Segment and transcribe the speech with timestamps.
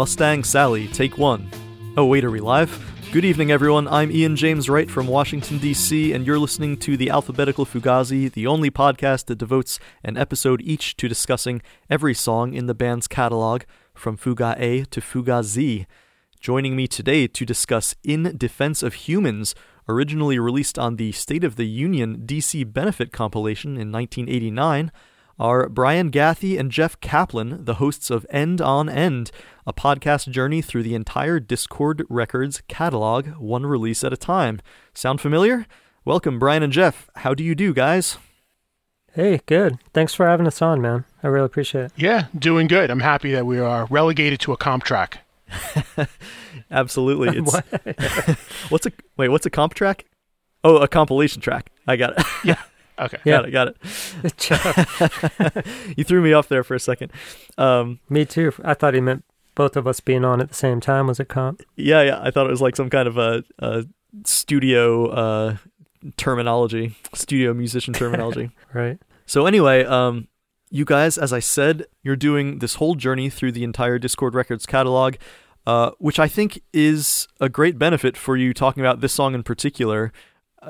[0.00, 1.46] Mustang Sally, take one.
[1.94, 2.72] Oh, wait, are we live?
[3.12, 3.86] Good evening, everyone.
[3.86, 8.46] I'm Ian James Wright from Washington, D.C., and you're listening to the Alphabetical Fugazi, the
[8.46, 11.60] only podcast that devotes an episode each to discussing
[11.90, 15.86] every song in the band's catalog, from Fuga A to Fuga Z.
[16.40, 19.54] Joining me today to discuss In Defense of Humans,
[19.86, 24.92] originally released on the State of the Union DC Benefit compilation in 1989,
[25.40, 29.30] are Brian Gathy and Jeff Kaplan, the hosts of End on End,
[29.66, 34.60] a podcast journey through the entire Dischord Records catalog, one release at a time.
[34.92, 35.66] Sound familiar?
[36.04, 37.08] Welcome, Brian and Jeff.
[37.16, 38.18] How do you do, guys?
[39.14, 39.78] Hey, good.
[39.94, 41.06] Thanks for having us on, man.
[41.22, 41.92] I really appreciate it.
[41.96, 42.90] Yeah, doing good.
[42.90, 45.20] I'm happy that we are relegated to a comp track.
[46.70, 47.42] Absolutely.
[47.42, 47.56] It's,
[48.70, 49.30] what's a wait?
[49.30, 50.04] What's a comp track?
[50.62, 51.70] Oh, a compilation track.
[51.86, 52.26] I got it.
[52.44, 52.62] yeah.
[53.00, 53.18] Okay.
[53.24, 53.50] Got it.
[53.50, 55.66] Got it.
[55.96, 57.12] you threw me off there for a second.
[57.56, 58.52] Um, me too.
[58.64, 61.06] I thought he meant both of us being on at the same time.
[61.06, 61.62] Was a comp?
[61.76, 62.20] Yeah, yeah.
[62.22, 63.86] I thought it was like some kind of a, a
[64.24, 65.56] studio uh,
[66.16, 68.50] terminology, studio musician terminology.
[68.72, 68.98] right.
[69.26, 70.28] So anyway, um,
[70.70, 74.66] you guys, as I said, you're doing this whole journey through the entire Dischord Records
[74.66, 75.16] catalog,
[75.66, 79.42] uh, which I think is a great benefit for you talking about this song in
[79.42, 80.12] particular.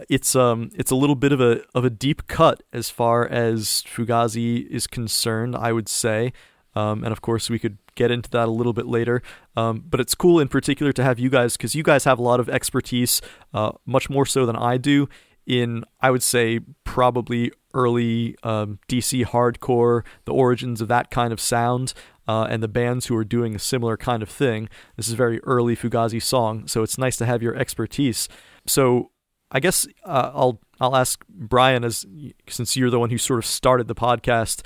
[0.09, 3.83] It's um it's a little bit of a of a deep cut as far as
[3.87, 6.33] Fugazi is concerned, I would say.
[6.75, 9.23] Um, and of course, we could get into that a little bit later.
[9.57, 12.23] Um, but it's cool in particular to have you guys because you guys have a
[12.23, 13.21] lot of expertise,
[13.53, 15.09] uh, much more so than I do,
[15.47, 21.41] in I would say probably early um, DC hardcore, the origins of that kind of
[21.41, 21.93] sound,
[22.29, 24.69] uh, and the bands who are doing a similar kind of thing.
[24.97, 28.29] This is a very early Fugazi song, so it's nice to have your expertise.
[28.67, 29.11] So
[29.51, 32.07] I guess uh, I'll I'll ask Brian as
[32.49, 34.63] since you're the one who sort of started the podcast.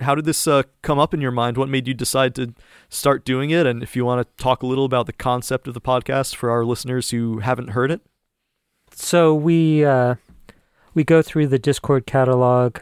[0.00, 1.56] How did this uh, come up in your mind?
[1.56, 2.52] What made you decide to
[2.88, 3.64] start doing it?
[3.64, 6.50] And if you want to talk a little about the concept of the podcast for
[6.50, 8.00] our listeners who haven't heard it.
[8.90, 10.16] So we uh,
[10.94, 12.78] we go through the Dischord catalog,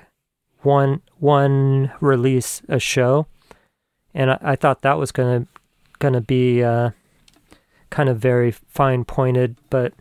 [0.62, 3.26] one one release a show,
[4.14, 5.46] and I, I thought that was gonna
[5.98, 6.90] gonna be uh,
[7.90, 9.92] kind of very fine pointed, but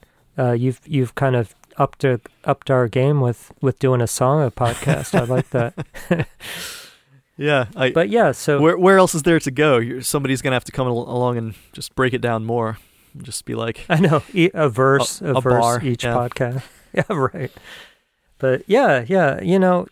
[0.41, 4.43] uh, you've you've kind of upped our, upped our game with with doing a song
[4.43, 5.17] a podcast.
[5.17, 5.85] I like that.
[7.37, 8.31] yeah, I, but yeah.
[8.31, 9.77] So where where else is there to go?
[9.77, 12.77] You're, somebody's gonna have to come along and just break it down more.
[13.21, 15.83] Just be like, I know a verse, a, a, a verse bar.
[15.83, 16.13] each yeah.
[16.13, 16.63] podcast.
[16.93, 17.53] Yeah, right.
[18.37, 19.87] But yeah, yeah, you know,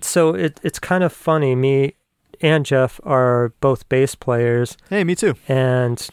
[0.00, 1.56] so it it's kind of funny.
[1.56, 1.94] Me
[2.40, 4.76] and Jeff are both bass players.
[4.88, 5.34] Hey, me too.
[5.48, 6.08] And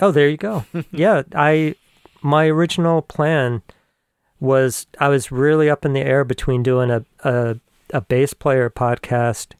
[0.00, 0.66] oh, there you go.
[0.92, 1.74] yeah, I
[2.22, 3.62] my original plan
[4.40, 7.56] was I was really up in the air between doing a a,
[7.90, 9.52] a bass player podcast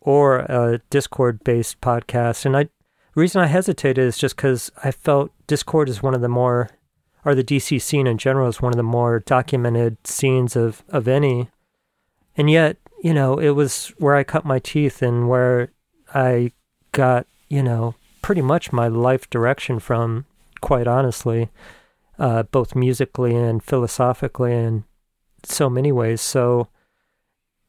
[0.00, 2.68] or a Dischord based podcast, and I
[3.14, 6.70] reason I hesitated is just because I felt Dischord is one of the more
[7.24, 11.08] or the DC scene in general is one of the more documented scenes of of
[11.08, 11.48] any,
[12.36, 15.70] and yet you know it was where I cut my teeth and where
[16.14, 16.52] I
[16.92, 20.24] got you know pretty much my life direction from,
[20.60, 21.50] quite honestly
[22.22, 24.84] uh, both musically and philosophically in
[25.42, 26.20] so many ways.
[26.20, 26.68] So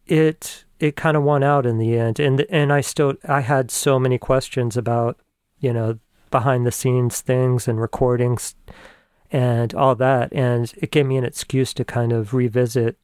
[0.06, 3.72] it it kind of won out in the end, and and I still I had
[3.72, 5.19] so many questions about
[5.59, 5.97] you know
[6.30, 8.53] behind the scenes things and recordings
[9.31, 12.97] and all that, and it gave me an excuse to kind of revisit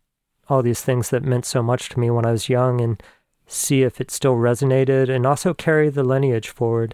[0.49, 3.01] all these things that meant so much to me when I was young and
[3.47, 6.93] see if it still resonated and also carry the lineage forward.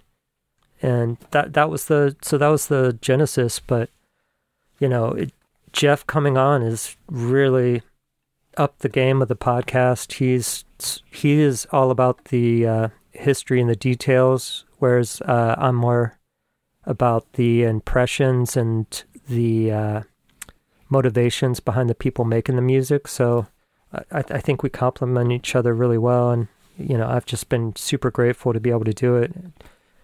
[0.81, 3.89] And that that was the so that was the genesis, but
[4.79, 5.31] you know, it,
[5.71, 7.81] Jeff coming on is really
[8.57, 10.13] up the game of the podcast.
[10.13, 10.63] He's
[11.09, 16.17] he is all about the uh, history and the details, whereas uh, I'm more
[16.85, 20.01] about the impressions and the uh,
[20.89, 23.07] motivations behind the people making the music.
[23.07, 23.47] So
[24.11, 26.47] I, I think we complement each other really well, and
[26.77, 29.33] you know, I've just been super grateful to be able to do it.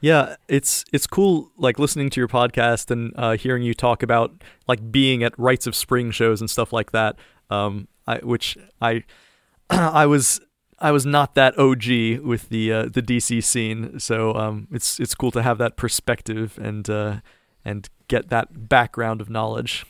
[0.01, 4.43] Yeah, it's it's cool like listening to your podcast and uh, hearing you talk about
[4.67, 7.15] like being at Rites of Spring shows and stuff like that.
[7.51, 9.03] Um, I, which I
[9.69, 10.41] I was
[10.79, 15.13] I was not that OG with the uh, the DC scene, so um, it's it's
[15.13, 17.17] cool to have that perspective and uh,
[17.63, 19.85] and get that background of knowledge.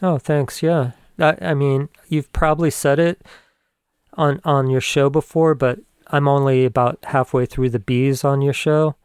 [0.00, 0.62] Oh, thanks.
[0.62, 3.22] Yeah, I, I mean, you've probably said it
[4.14, 5.80] on on your show before, but
[6.10, 8.96] I'm only about halfway through the bees on your show.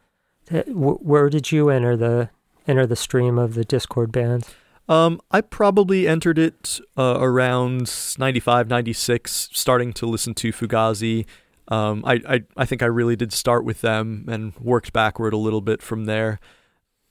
[0.68, 2.30] Where did you enter the
[2.68, 4.54] enter the stream of the Dischord bands?
[4.90, 11.26] Um, I probably entered it uh, around 95, 96, starting to listen to Fugazi.
[11.70, 15.38] Um, I, I I think I really did start with them and worked backward a
[15.38, 16.40] little bit from there.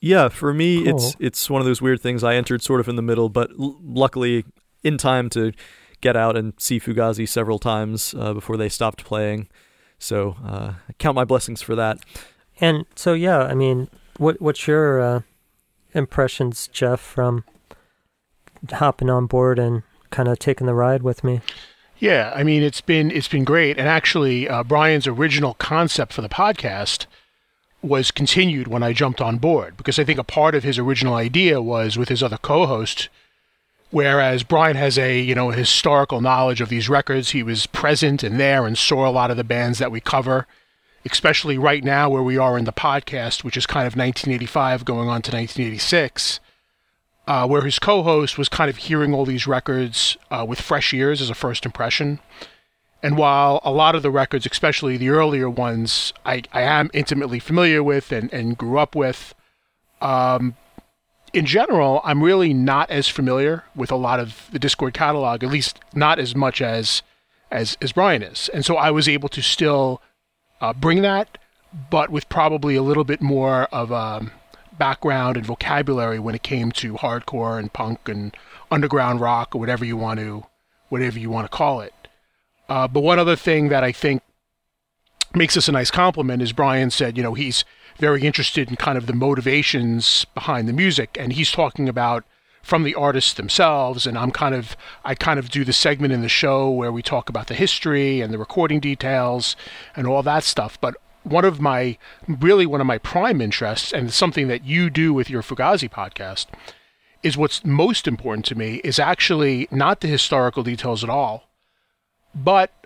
[0.01, 0.97] Yeah, for me, Cool.
[0.97, 2.23] it's it's one of those weird things.
[2.23, 4.45] I entered sort of in the middle, but l- luckily
[4.85, 5.53] in time to
[6.03, 9.49] get out and see Fugazi several times uh, before they stopped playing.
[10.03, 11.99] So uh, I count my blessings for that.
[12.61, 13.89] And so, yeah, I mean,
[14.19, 15.21] what what's your uh,
[15.95, 17.45] impressions, Jeff, from
[18.71, 21.41] hopping on board and kind of taking the ride with me?
[21.99, 26.21] Yeah, I mean it's been it's been great, and actually uh, Brian's original concept for
[26.21, 27.07] the podcast
[27.81, 31.15] was continued when I jumped on board because I think a part of his original
[31.15, 33.09] idea was with his other co-host.
[33.93, 38.41] Whereas Brian has a you know historical knowledge of these records, he was present and
[38.41, 40.49] there and saw a lot of the bands that we cover,
[41.05, 45.09] especially right now where we are in the podcast, which is kind of 1985 going
[45.09, 46.41] on to 1986
[47.27, 51.21] uh, where his co-host was kind of hearing all these records uh, with fresh ears
[51.21, 52.19] as a first impression.
[53.03, 57.39] And while a lot of the records, especially the earlier ones, I, I am intimately
[57.39, 59.35] familiar with and, and grew up with,
[60.01, 60.57] um,
[61.33, 65.51] in general, I'm really not as familiar with a lot of the Dischord catalog, at
[65.51, 67.03] least not as much as
[67.51, 68.49] as, as Brian is.
[68.55, 70.01] And so I was able to still
[70.63, 71.37] uh, bring that,
[71.91, 74.31] but with probably a little bit more of a
[74.79, 78.35] background and vocabulary when it came to hardcore and punk and
[78.71, 80.47] underground rock or whatever you want to
[80.89, 81.95] whatever you want to call it.
[82.69, 84.23] Uh, but one other thing that I think
[85.35, 87.65] makes this a nice compliment is Brian said, you know, he's
[87.99, 92.25] very interested in kind of the motivations behind the music, and he's talking about
[92.63, 94.07] from the artists themselves.
[94.07, 97.03] And I'm kind of, I kind of do the segment in the show where we
[97.03, 99.57] talk about the history and the recording details
[99.97, 100.81] and all that stuff.
[100.81, 100.95] But
[101.25, 101.99] one of my,
[102.29, 106.47] really one of my prime interests, and something that you do with your Fugazi podcast,
[107.23, 111.49] is what's most important to me is actually not the historical details at all,
[112.35, 112.82] but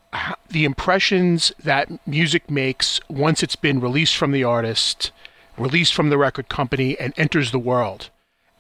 [0.49, 5.13] the impressions that music makes once it's been released from the artist,
[5.57, 8.11] released from the record company, and enters the world,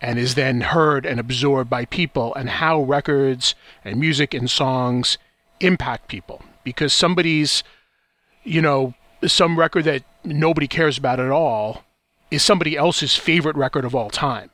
[0.00, 3.54] and is then heard and absorbed by people, and how records
[3.84, 5.18] and music and songs
[5.60, 6.42] impact people.
[6.64, 7.62] Because somebody's,
[8.44, 8.94] you know,
[9.26, 11.84] some record that nobody cares about at all
[12.30, 14.50] is somebody else's favorite record of all time.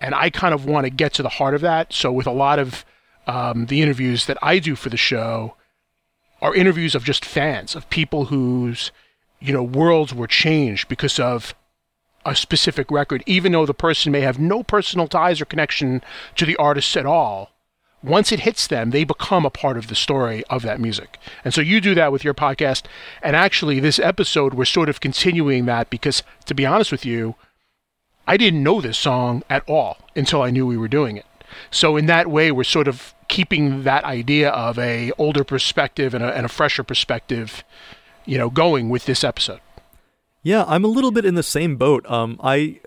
[0.00, 1.92] And I kind of want to get to the heart of that.
[1.92, 2.84] So, with a lot of
[3.26, 5.54] um, the interviews that I do for the show,
[6.44, 8.92] are interviews of just fans, of people whose,
[9.40, 11.54] you know, worlds were changed because of
[12.26, 16.02] a specific record, even though the person may have no personal ties or connection
[16.36, 17.50] to the artist at all.
[18.02, 21.18] Once it hits them, they become a part of the story of that music.
[21.46, 22.82] And so you do that with your podcast.
[23.22, 27.36] And actually, this episode, we're sort of continuing that because, to be honest with you,
[28.26, 31.24] I didn't know this song at all until I knew we were doing it.
[31.70, 36.22] So in that way, we're sort of keeping that idea of a older perspective and
[36.22, 37.64] a, and a fresher perspective,
[38.24, 39.60] you know, going with this episode.
[40.42, 42.08] Yeah, I'm a little bit in the same boat.
[42.10, 42.80] Um, I,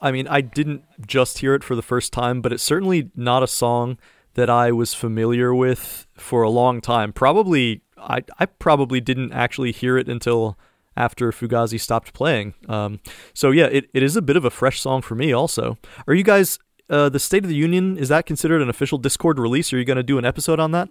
[0.00, 3.42] I mean, I didn't just hear it for the first time, but it's certainly not
[3.42, 3.98] a song
[4.34, 7.12] that I was familiar with for a long time.
[7.12, 10.58] Probably, I, I probably didn't actually hear it until
[10.96, 12.54] after Fugazi stopped playing.
[12.68, 13.00] Um,
[13.32, 15.32] so yeah, it, it is a bit of a fresh song for me.
[15.32, 16.58] Also, are you guys
[16.90, 17.96] uh, the State of the Union?
[17.96, 19.72] Is that considered an official Dischord release?
[19.72, 20.88] Are you going to do an episode on that?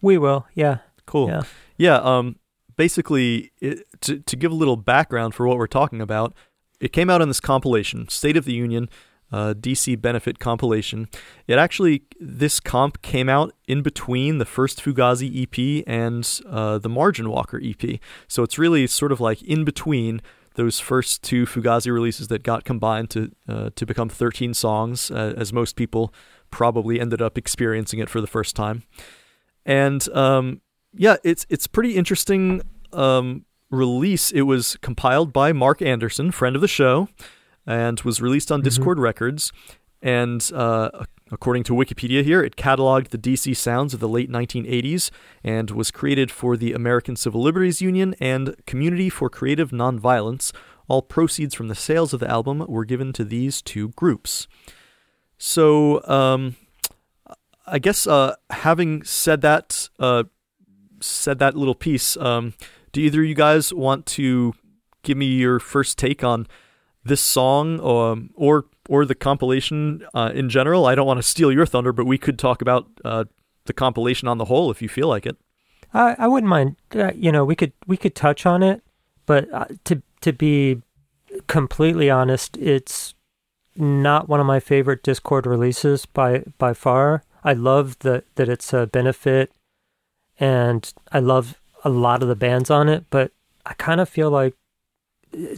[0.00, 0.78] We will, yeah.
[1.06, 1.28] Cool.
[1.28, 1.42] Yeah.
[1.76, 1.96] Yeah.
[1.96, 2.36] Um.
[2.76, 6.34] Basically, it, to to give a little background for what we're talking about,
[6.80, 8.88] it came out in this compilation, State of the Union,
[9.32, 11.08] uh, DC Benefit compilation.
[11.46, 16.88] It actually this comp came out in between the first Fugazi EP and uh, the
[16.88, 17.98] Margin Walker EP.
[18.28, 20.20] So it's really sort of like in between
[20.54, 25.34] those first two Fugazi releases that got combined to uh, to become 13 songs, uh,
[25.36, 26.12] as most people
[26.50, 28.84] probably ended up experiencing it for the first time.
[29.66, 30.60] And um,
[30.94, 34.30] yeah, it's it's pretty interesting um, release.
[34.30, 37.08] It was compiled by Mark Anderson, friend of the show,
[37.66, 39.52] and was released on Dischord Records.
[40.02, 40.90] And uh,
[41.34, 45.10] according to Wikipedia here, it cataloged the DC sounds of the late 1980s
[45.42, 50.52] and was created for the American Civil Liberties Union and Community for Creative Nonviolence.
[50.86, 54.46] All proceeds from the sales of the album were given to these two groups.
[55.36, 56.56] So, um,
[57.66, 60.24] I guess uh, having said that, uh,
[61.00, 62.54] said that little piece, um,
[62.92, 64.54] do either of you guys want to
[65.02, 66.46] give me your first take on
[67.02, 70.86] this song, um, or or the compilation uh, in general?
[70.86, 73.24] I don't want to steal your thunder, but we could talk about uh,
[73.66, 75.36] the compilation on the whole if you feel like it.
[75.92, 76.76] I, I wouldn't mind.
[76.94, 78.82] Uh, you know, we could we could touch on it,
[79.26, 80.82] but uh, to to be
[81.46, 83.14] completely honest, it's
[83.76, 87.22] not one of my favorite Dischord releases by by far.
[87.42, 89.52] I love that that it's a benefit,
[90.38, 93.30] and I love a lot of the bands on it, but
[93.66, 94.54] I kind of feel like,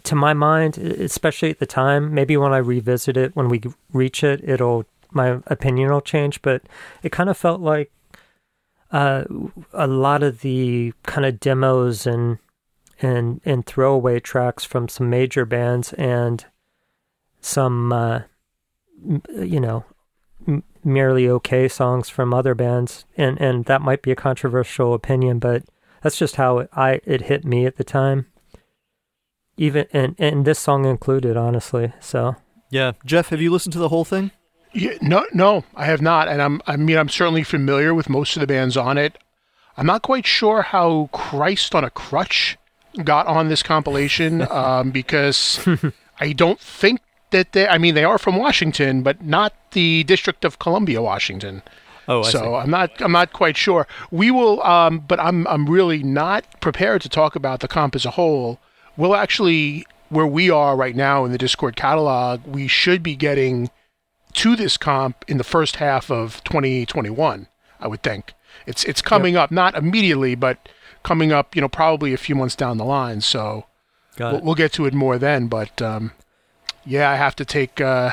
[0.02, 4.24] to my mind, especially at the time, maybe when I revisit it, when we reach
[4.24, 6.42] it, it'll my opinion will change.
[6.42, 6.62] But
[7.02, 7.90] it kind of felt like
[8.90, 9.24] uh,
[9.72, 12.38] a lot of the kind of demos and
[13.00, 16.46] and and throwaway tracks from some major bands and
[17.40, 18.20] some uh,
[19.36, 19.84] you know
[20.46, 25.38] m- merely okay songs from other bands and and that might be a controversial opinion
[25.38, 25.64] but
[26.02, 28.26] that's just how it, I it hit me at the time
[29.56, 32.36] even and and this song included honestly so
[32.70, 34.30] yeah Jeff have you listened to the whole thing
[34.72, 38.36] yeah, no no I have not and I'm I mean I'm certainly familiar with most
[38.36, 39.18] of the bands on it
[39.76, 42.56] I'm not quite sure how Christ on a Crutch
[43.04, 45.66] got on this compilation um, because
[46.20, 47.66] I don't think that they.
[47.68, 51.62] I mean, they are from Washington, but not the District of Columbia, Washington.
[52.08, 52.46] Oh, I so see.
[52.46, 53.02] I'm not.
[53.02, 53.86] I'm not quite sure.
[54.10, 55.46] We will, um, but I'm.
[55.46, 58.58] I'm really not prepared to talk about the comp as a whole.
[58.96, 63.70] We'll actually, where we are right now in the Dischord catalog, we should be getting
[64.34, 67.48] to this comp in the first half of 2021.
[67.78, 68.32] I would think
[68.66, 69.44] it's it's coming yep.
[69.44, 70.68] up, not immediately, but
[71.02, 71.54] coming up.
[71.54, 73.20] You know, probably a few months down the line.
[73.20, 73.66] So
[74.32, 75.48] we'll, we'll, get to it more then.
[75.48, 76.12] But um,
[76.84, 77.80] yeah, I have to take.
[77.80, 78.12] Uh,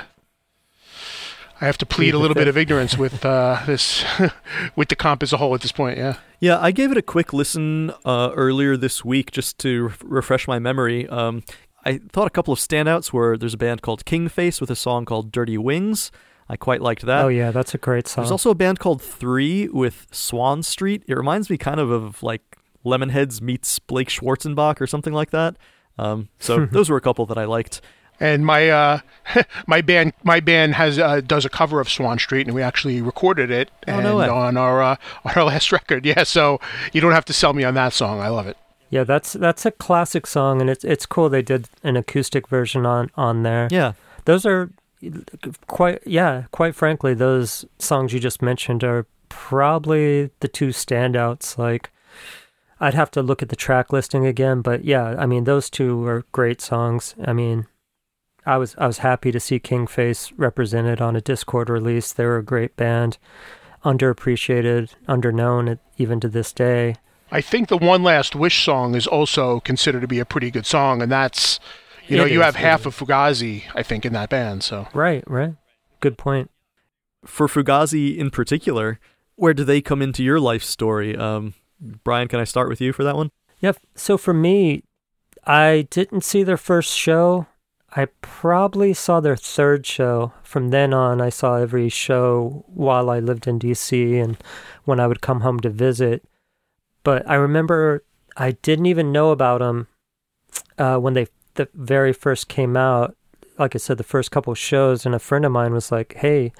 [1.62, 4.04] I have to plead a little bit of ignorance with uh, this,
[4.76, 5.98] with the comp as a whole at this point.
[5.98, 6.18] Yeah.
[6.40, 10.48] Yeah, I gave it a quick listen uh, earlier this week just to re- refresh
[10.48, 11.08] my memory.
[11.08, 11.44] Um,
[11.86, 15.06] I thought a couple of standouts were there's a band called Kingface with a song
[15.06, 16.12] called Dirty Wings.
[16.50, 17.24] I quite liked that.
[17.24, 18.24] Oh yeah, that's a great song.
[18.24, 21.04] There's also a band called Three with Swann Street.
[21.08, 25.56] It reminds me kind of of like Lemonheads meets Blake Schwarzenbach or something like that.
[25.98, 27.82] Um, so those were a couple that I liked
[28.20, 29.00] and my uh,
[29.67, 33.01] my band my band has uh, does a cover of Swann Street, and we actually
[33.01, 36.05] recorded it oh, no on our uh, on our last record.
[36.05, 36.60] Yeah, so
[36.91, 38.20] you don't have to sell me on that song.
[38.20, 38.58] I love it.
[38.89, 42.86] Yeah, that's that's a classic song, and it's it's cool they did an acoustic version
[42.86, 43.67] on on there.
[43.72, 43.93] Yeah,
[44.25, 44.70] those are
[45.67, 51.58] quite yeah, quite frankly, those songs you just mentioned are probably the two standouts.
[51.58, 51.89] Like.
[52.79, 56.05] I'd have to look at the track listing again, but yeah, I mean those two
[56.05, 57.15] are great songs.
[57.24, 57.65] I mean,
[58.46, 62.12] I was I was happy to see Kingface represented on a Dischord release.
[62.12, 63.18] They're a great band,
[63.84, 66.96] underappreciated, underknown even to this day.
[67.32, 70.66] I think the One Last Wish song is also considered to be a pretty good
[70.66, 71.60] song, and that's
[72.08, 74.64] you know it you is, have half of Fugazi I think in that band.
[74.64, 75.56] So right, right,
[76.00, 76.52] good point.
[77.26, 79.00] For Fugazi in particular,
[79.36, 81.16] where do they come into your life story?
[81.16, 81.54] Um,
[82.04, 83.32] Brian, can I start with you for that one?
[83.62, 83.78] Yep.
[83.96, 84.84] So for me,
[85.46, 87.48] I didn't see their first show
[87.96, 90.34] I probably saw their third show.
[90.44, 94.38] From then on, I saw every show while I lived in DC and
[94.86, 96.24] when I would come home to visit.
[97.04, 98.04] But I remember
[98.36, 99.88] I didn't even know about them
[100.78, 103.16] uh, when they the very first came out.
[103.60, 106.52] Like I said, the first couple shows, and a friend of mine was like, "Hey,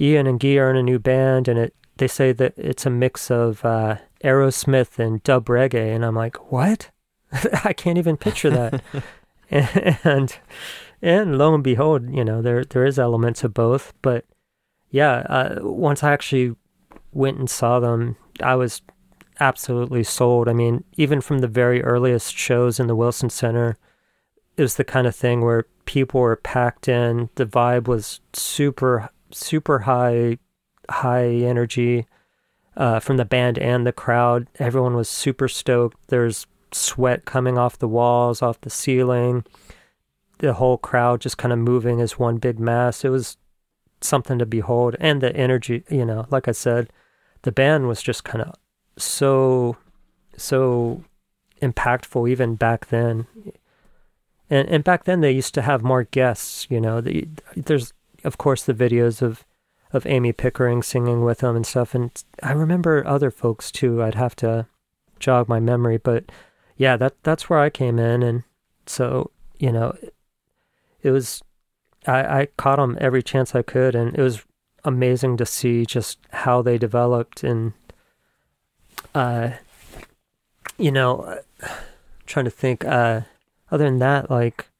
[0.00, 2.90] Ian and Guy are in a new band, and it they say that it's a
[2.90, 6.90] mix of uh, Aerosmith and dub reggae." And I'm like, "What?
[7.64, 8.82] I can't even picture that."
[10.04, 10.36] and
[11.02, 13.92] and lo and behold, you know there there is elements of both.
[14.02, 14.24] But
[14.90, 16.54] yeah, uh, once I actually
[17.12, 18.82] went and saw them, I was
[19.40, 20.48] absolutely sold.
[20.48, 23.76] I mean, even from the very earliest shows in the Wilson Center,
[24.56, 27.30] it was the kind of thing where people were packed in.
[27.34, 30.38] The vibe was super super high
[30.88, 32.06] high energy
[32.76, 34.48] uh, from the band and the crowd.
[34.58, 35.96] Everyone was super stoked.
[36.08, 39.44] There's sweat coming off the walls, off the ceiling,
[40.38, 43.04] the whole crowd just kind of moving as one big mass.
[43.04, 43.36] It was
[44.00, 44.96] something to behold.
[45.00, 46.90] And the energy, you know, like I said,
[47.42, 48.54] the band was just kind of
[48.96, 49.76] so,
[50.36, 51.04] so
[51.60, 53.26] impactful even back then.
[54.48, 57.00] And, and back then they used to have more guests, you know.
[57.00, 57.92] The, there's,
[58.24, 59.44] of course, the videos of,
[59.92, 61.94] of Amy Pickering singing with them and stuff.
[61.94, 62.10] And
[62.42, 64.02] I remember other folks too.
[64.02, 64.66] I'd have to
[65.18, 66.24] jog my memory, but
[66.80, 68.42] yeah, that that's where I came in, and
[68.86, 69.94] so you know,
[71.02, 71.42] it was
[72.06, 74.46] I, I caught them every chance I could, and it was
[74.82, 77.74] amazing to see just how they developed and
[79.14, 79.50] uh
[80.78, 81.38] you know
[82.24, 83.20] trying to think uh
[83.70, 84.70] other than that like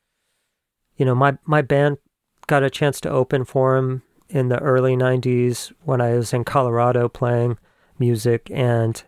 [0.97, 1.99] you know my my band
[2.47, 6.45] got a chance to open for him in the early 90s when I was in
[6.45, 7.59] Colorado playing
[7.99, 9.03] music and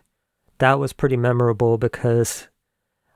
[0.59, 2.49] that was pretty memorable because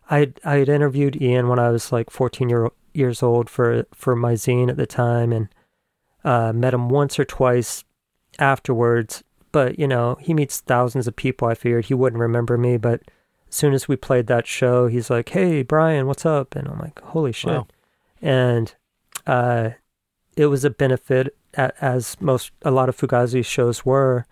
[0.10, 4.16] I I had interviewed Ian when I was like 14 year, years old for for
[4.16, 5.50] my zine at the time, and
[6.24, 7.84] uh, met him once or twice
[8.40, 9.24] afterwards.
[9.52, 11.48] But you know, he meets thousands of people.
[11.48, 13.02] I figured he wouldn't remember me, but
[13.50, 16.80] as soon as we played that show, he's like, "Hey, Brian, what's up?" And I'm
[16.80, 17.68] like, "Holy shit!" Wow.
[18.22, 18.74] And
[19.26, 19.72] uh,
[20.36, 24.26] it was a benefit, as most a lot of Fugazi shows were,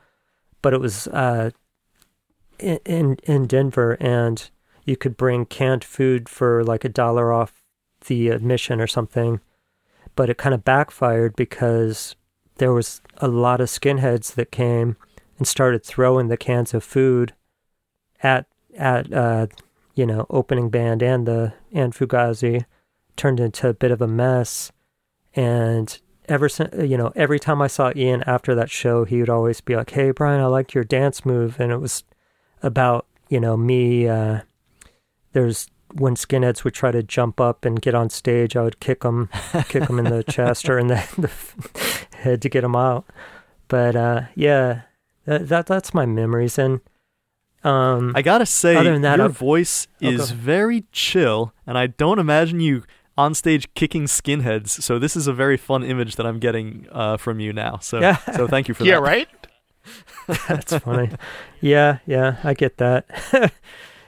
[0.62, 1.52] but it was uh,
[2.60, 4.50] in in in Denver, and
[4.86, 7.64] you could bring canned food for like a dollar off
[8.08, 9.42] the admission or something.
[10.16, 12.16] But it kind of backfired because
[12.58, 14.96] there was a lot of skinheads that came
[15.38, 17.34] and started throwing the cans of food
[18.24, 18.46] at
[18.78, 19.48] at uh,
[19.96, 22.66] you know opening band and the and Fugazi
[23.16, 24.72] turned into a bit of a mess
[25.34, 29.30] and ever since you know every time I saw Ian after that show he would
[29.30, 32.04] always be like hey Brian I liked your dance move and it was
[32.64, 34.42] about you know me uh,
[35.36, 39.02] there's when skinheads would try to jump up and get on stage I would kick
[39.02, 39.30] them
[39.70, 41.30] kick them in the chest or in the, the
[42.18, 43.06] head to get them out
[43.68, 44.82] but uh, yeah
[45.26, 46.80] that, that that's my memories and
[47.64, 50.38] um I gotta say, Other than that, your I've- voice is ahead.
[50.38, 52.84] very chill, and I don't imagine you
[53.18, 54.70] on stage kicking skinheads.
[54.70, 57.80] So this is a very fun image that I'm getting uh, from you now.
[57.82, 58.18] So Yeah.
[58.36, 59.08] so thank you for yeah, that.
[59.08, 59.30] Yeah, right.
[60.48, 61.10] That's funny.
[61.60, 63.08] yeah, yeah, I get that.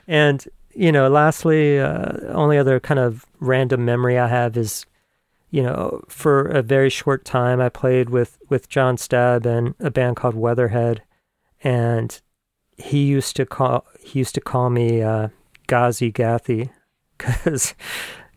[0.07, 0.46] and
[0.77, 4.86] you know, lastly, uh, only other kind of random memory I have is,
[5.50, 9.89] you know, for a very short time I played with with John Stabb and a
[9.89, 11.01] band called Weatherhead,
[11.63, 12.22] and
[12.77, 15.29] he used to call he used to call me uh,
[15.67, 16.69] Ghazi Gathy,
[17.17, 17.74] because.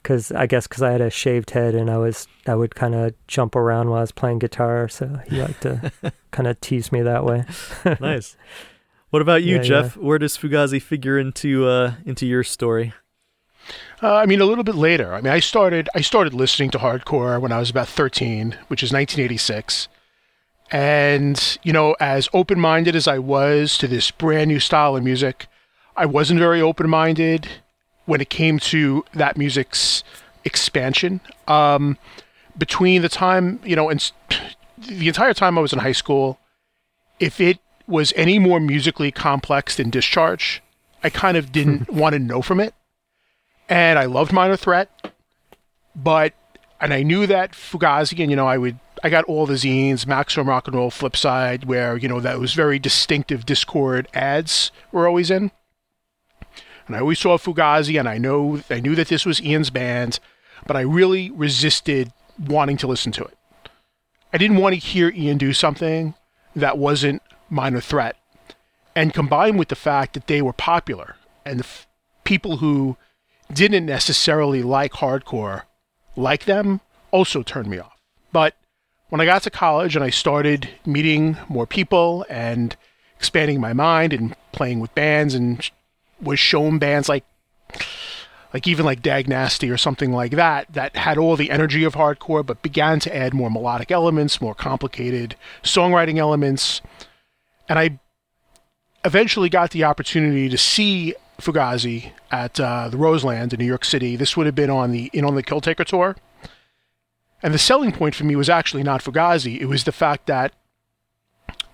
[0.03, 2.95] Cause I guess because I had a shaved head and I was I would kind
[2.95, 5.93] of jump around while I was playing guitar, so he liked to
[6.31, 7.45] kind of tease me that way.
[8.01, 8.35] nice.
[9.11, 9.97] What about you, Yeah, Jeff?
[9.97, 12.95] Where does Fugazi figure into uh, into your story?
[14.03, 15.15] Uh, I mean, a little bit later.
[15.15, 18.83] I mean, I started I started listening to hardcore when I was about 13, which
[18.83, 19.89] is 1986.
[20.71, 25.47] And you know, as open-minded as I was to this brand new style of music,
[25.97, 27.49] I wasn't very open-minded
[28.07, 30.05] when it came to that music's
[30.45, 31.21] expansion.
[31.49, 31.99] Um,
[32.57, 34.11] between the time, you know, and
[34.79, 36.39] the entire time I was in high school,
[37.19, 37.59] if it
[37.91, 40.63] was any more musically complex than Discharge,
[41.03, 42.75] I kind of didn't want to know from it.
[43.69, 45.13] And I loved Minor Threat,
[45.95, 46.35] but
[46.81, 50.07] and I knew that Fugazi, and you know, I would I got all the zines,
[50.07, 55.07] Maximum Rock and Roll, Flipside, where you know that was very distinctive Dischord ads were
[55.07, 55.53] always in,
[56.87, 60.19] and I always saw Fugazi, and I know I knew that this was Ian's band,
[60.67, 63.37] but I really resisted wanting to listen to it.
[64.33, 66.15] I didn't want to hear Ian do something
[66.57, 68.17] that wasn't Minor Threat,
[68.95, 71.87] and combined with the fact that they were popular and the f-
[72.25, 72.97] people who
[73.53, 75.63] didn't necessarily like hardcore
[76.17, 77.99] like them also turned me off.
[78.33, 78.55] But
[79.09, 82.77] when I got to college and I started meeting more people and
[83.17, 85.69] expanding my mind and playing with bands and
[86.21, 87.25] was shown bands like
[88.53, 91.95] like even like Dag Nasty or something like that that had all the energy of
[91.95, 96.81] hardcore but began to add more melodic elements, more complicated songwriting elements.
[97.71, 98.01] And I
[99.05, 104.17] eventually got the opportunity to see Fugazi at uh, the Roseland in New York City.
[104.17, 106.17] This would have been on the in on the Kill Taker tour.
[107.43, 110.53] And the selling point for me was actually not Fugazi, it was the fact that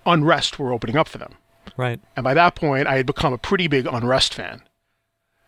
[0.04, 1.35] Unrest were opening up for them.
[1.78, 1.98] Right.
[2.14, 4.62] And by that point, I had become a pretty big Unrest fan.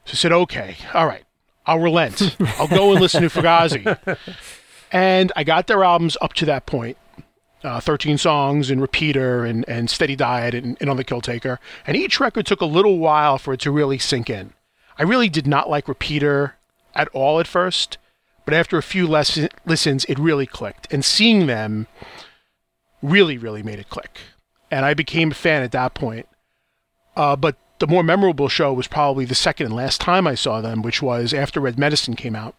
[0.06, 1.24] So I said, okay, all right,
[1.66, 2.36] I'll relent.
[2.58, 4.18] I'll go and listen to Fugazi.
[4.90, 6.96] And I got their albums up to that point
[7.64, 11.58] uh, 13 songs and Repeater and, and Steady Diet and, and On the Kill Taker.
[11.86, 14.52] And each record took a little while for it to really sink in.
[14.98, 16.56] I really did not like Repeater
[16.94, 17.98] at all at first,
[18.44, 20.92] but after a few lesson, listens, it really clicked.
[20.92, 21.86] And seeing them
[23.02, 24.18] really, really made it click.
[24.70, 26.28] And I became a fan at that point.
[27.16, 30.60] Uh, but the more memorable show was probably the second and last time I saw
[30.60, 32.54] them, which was after Red Medicine came out.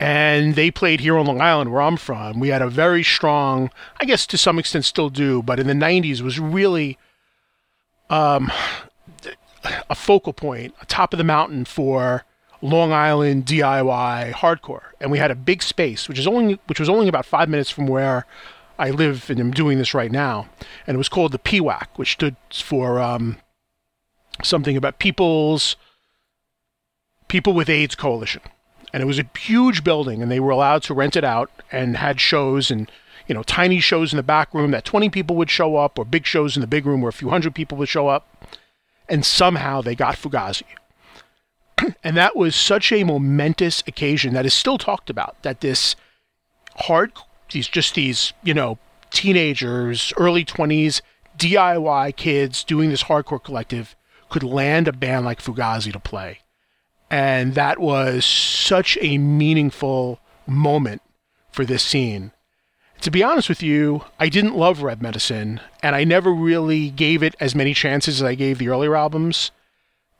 [0.00, 2.38] And they played here on Long Island, where I'm from.
[2.38, 5.72] We had a very strong, I guess to some extent still do, but in the
[5.72, 6.98] 90s was really
[8.08, 8.52] um,
[9.90, 12.24] a focal point, a top of the mountain for
[12.62, 14.92] Long Island DIY hardcore.
[15.00, 17.70] And we had a big space, which is only which was only about five minutes
[17.70, 18.26] from where
[18.78, 20.48] I live and am doing this right now.
[20.86, 23.36] And it was called the PWAC, which stood for um,
[24.42, 25.76] something about People's
[27.28, 28.42] People with AIDS Coalition.
[28.92, 31.96] And it was a huge building, and they were allowed to rent it out and
[31.96, 32.90] had shows and
[33.26, 36.04] you know tiny shows in the back room that 20 people would show up, or
[36.04, 38.26] big shows in the big room where a few hundred people would show up.
[39.08, 40.64] And somehow they got Fugazi.
[42.04, 45.40] and that was such a momentous occasion that is still talked about.
[45.42, 45.96] That this
[46.76, 47.12] hard,
[47.52, 48.78] these just these you know
[49.10, 51.00] teenagers, early 20s
[51.38, 53.94] DIY kids doing this hardcore collective
[54.28, 56.40] could land a band like Fugazi to play.
[57.10, 61.02] And that was such a meaningful moment
[61.50, 62.32] for this scene.
[63.02, 67.22] To be honest with you, I didn't love Red Medicine, and I never really gave
[67.22, 69.52] it as many chances as I gave the earlier albums.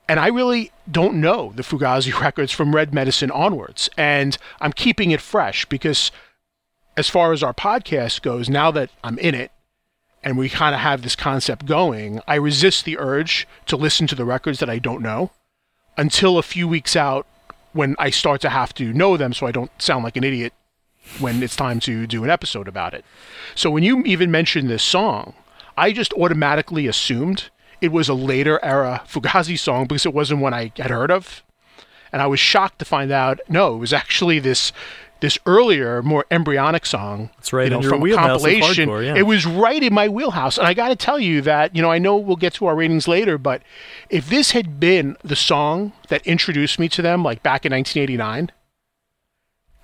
[0.09, 3.91] And I really don't know the Fugazi records from Red Medicine onwards.
[3.97, 6.11] And I'm keeping it fresh because,
[6.97, 9.51] as far as our podcast goes, now that I'm in it
[10.23, 14.15] and we kind of have this concept going, I resist the urge to listen to
[14.15, 15.33] the records that I don't know
[15.99, 17.27] until a few weeks out
[17.73, 20.55] when I start to have to know them so I don't sound like an idiot
[21.19, 23.05] when it's time to do an episode about it.
[23.55, 25.35] So when you even mentioned this song,
[25.77, 30.55] I just automatically assumed it was a later era Fugazi song because it wasn't one
[30.55, 31.43] I had heard of.
[32.13, 34.73] And I was shocked to find out no, it was actually this
[35.21, 37.31] this earlier, more embryonic song.
[37.37, 38.89] That's right, You know, from a wheelhouse of compilation.
[38.89, 39.17] hardcore, yeah.
[39.17, 40.59] It was right in my wheelhouse.
[40.59, 42.77] And I got to tell you that, you know, I know we'll get to our
[42.77, 43.63] ratings later, but
[44.11, 48.53] if this had been the song that introduced me to them, like back in 1989,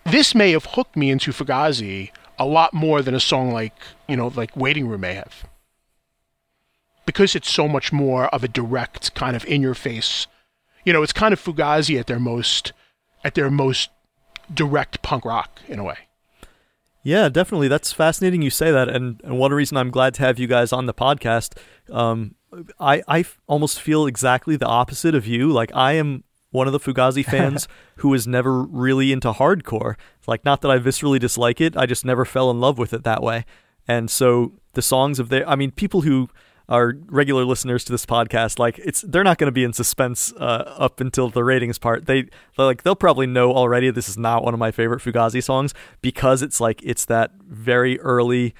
[0.04, 3.74] this may have hooked me into Fugazi a lot more than a song like,
[4.08, 5.46] you know, like Waiting Room may have.
[7.06, 10.26] Because it's so much more of a direct kind of in your face.
[10.84, 12.72] You know, it's kind of Fugazi at their most
[13.24, 13.88] at their most
[14.52, 15.96] direct punk rock in a way.
[17.02, 17.68] Yeah, definitely.
[17.68, 18.88] That's fascinating you say that.
[18.88, 21.58] And, and one reason I'm glad to have you guys on the podcast,
[21.92, 22.34] um,
[22.80, 25.52] I, I f- almost feel exactly the opposite of you.
[25.52, 29.96] Like, I am one of the Fugazi fans who was never really into hardcore.
[30.26, 33.04] Like, not that I viscerally dislike it, I just never fell in love with it
[33.04, 33.44] that way.
[33.86, 36.30] And so the songs of their, I mean, people who
[36.68, 40.32] are regular listeners to this podcast, like it's they're not going to be in suspense
[40.34, 42.06] uh, up until the ratings part.
[42.06, 43.90] They like they'll probably know already.
[43.90, 48.00] This is not one of my favorite Fugazi songs because it's like it's that very
[48.00, 48.54] early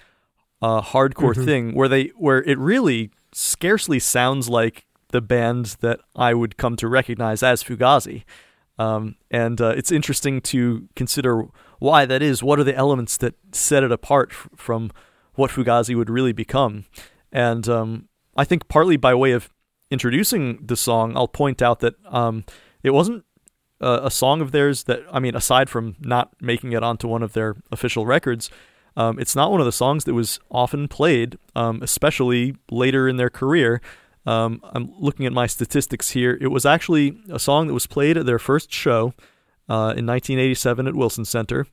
[0.60, 6.34] uh, hardcore thing where they where it really scarcely sounds like the band that I
[6.34, 8.24] would come to recognize as Fugazi.
[8.78, 11.44] Um, and uh, it's interesting to consider
[11.78, 12.42] why that is.
[12.42, 14.90] What are the elements that set it apart f- from
[15.34, 16.84] what Fugazi would really become?
[17.34, 19.50] And um, I think partly by way of
[19.90, 22.44] introducing the song, I'll point out that um,
[22.82, 23.24] it wasn't
[23.80, 27.34] a song of theirs that, I mean, aside from not making it onto one of
[27.34, 28.50] their official records,
[28.96, 33.16] um, it's not one of the songs that was often played, um, especially later in
[33.16, 33.82] their career.
[34.24, 36.38] Um, I'm looking at my statistics here.
[36.40, 39.12] It was actually a song that was played at their first show
[39.68, 41.66] uh, in 1987 at Wilson Center.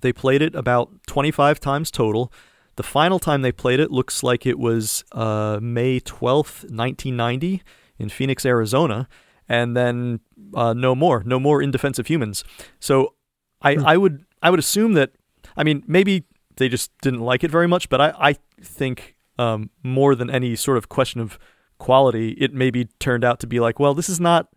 [0.00, 2.32] They played it about 25 times total.
[2.76, 7.62] The final time they played it looks like it was uh, May 12th, 1990,
[7.98, 9.08] in Phoenix, Arizona,
[9.48, 10.20] and then
[10.54, 12.44] uh, no more, no more in Defense of Humans.
[12.80, 13.14] So
[13.60, 15.12] I, I would I would assume that
[15.56, 16.24] I mean maybe
[16.56, 20.56] they just didn't like it very much, but I, I think um, more than any
[20.56, 21.38] sort of question of
[21.78, 24.48] quality, it maybe turned out to be like, well, this is not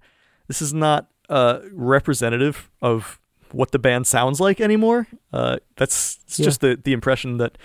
[0.47, 3.19] this is not uh, representative of
[3.51, 5.07] what the band sounds like anymore.
[5.33, 6.45] Uh, that's it's Yeah.
[6.45, 7.57] just the the impression that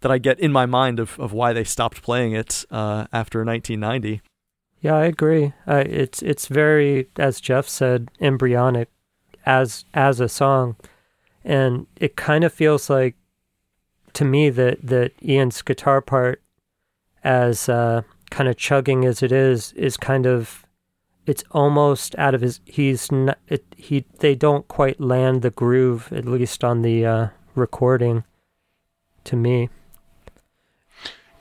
[0.00, 3.44] that I get in my mind of, of why they stopped playing it uh, after
[3.44, 4.20] 1990.
[4.80, 5.52] Yeah, I agree.
[5.66, 8.88] Uh, it's it's very, as Jeff said, embryonic
[9.44, 10.76] as as a song,
[11.44, 13.16] and it kind of feels like
[14.12, 16.42] to me that that Ian's guitar part,
[17.24, 20.66] as uh, kind of chugging as it is, is kind of
[21.26, 22.60] it's almost out of his.
[22.64, 23.38] He's not.
[23.48, 28.24] It, he they don't quite land the groove at least on the uh, recording.
[29.24, 29.70] To me,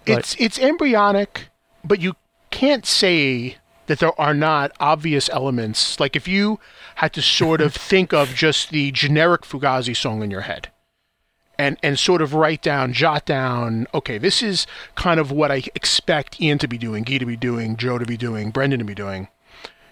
[0.06, 1.50] It's it's embryonic,
[1.84, 2.16] but you
[2.52, 6.00] can't say that there are not obvious elements.
[6.00, 6.60] Like if you
[6.96, 10.70] had to sort of think of just the generic Fugazi song in your head,
[11.58, 15.64] and and sort of write down, jot down, okay, this is kind of what I
[15.76, 18.86] expect Ian to be doing, Guy to be doing, Joe to be doing, Brendan to
[18.86, 19.28] be doing.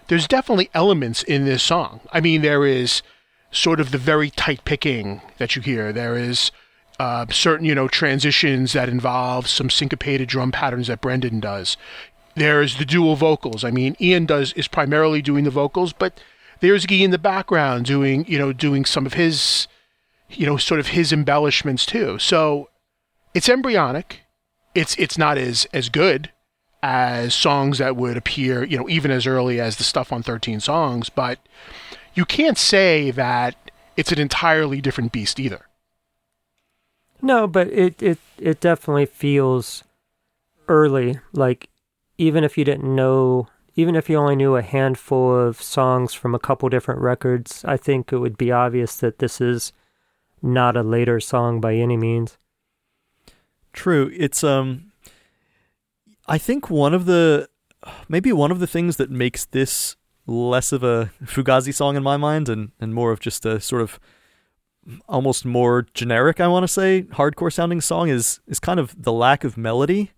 [0.08, 2.00] There's definitely elements in this song.
[2.12, 3.02] I mean, there is
[3.50, 5.92] sort of the very tight picking that you hear.
[5.92, 6.50] There is
[6.98, 11.76] uh, certain, you know, transitions that involve some syncopated drum patterns that Brendan does.
[12.34, 13.64] There's the dual vocals.
[13.64, 16.20] I mean, Ian does is primarily doing the vocals, but
[16.60, 19.68] there's Guy in the background doing, you know, doing some of his,
[20.30, 22.18] you know, sort of his embellishments too.
[22.18, 22.70] So
[23.34, 24.22] it's embryonic.
[24.74, 26.30] It's it's not as as good
[26.82, 30.60] as songs that would appear, you know, even as early as the stuff on 13
[30.60, 31.38] songs, but
[32.14, 33.56] you can't say that
[33.96, 35.66] it's an entirely different beast either.
[37.24, 39.82] No, but it it it definitely feels
[40.68, 41.20] early.
[41.32, 41.70] Like
[42.18, 46.34] even if you didn't know, even if you only knew a handful of songs from
[46.34, 49.72] a couple different records, I think it would be obvious that this is
[50.42, 52.36] not a later song by any means.
[53.72, 54.12] True.
[54.14, 54.92] It's um
[56.28, 57.48] I think one of the
[58.06, 62.18] maybe one of the things that makes this less of a Fugazi song in my
[62.18, 63.98] mind and, and more of just a sort of
[65.08, 69.12] almost more generic, I want to say, hardcore sounding song is is kind of the
[69.12, 70.10] lack of melody.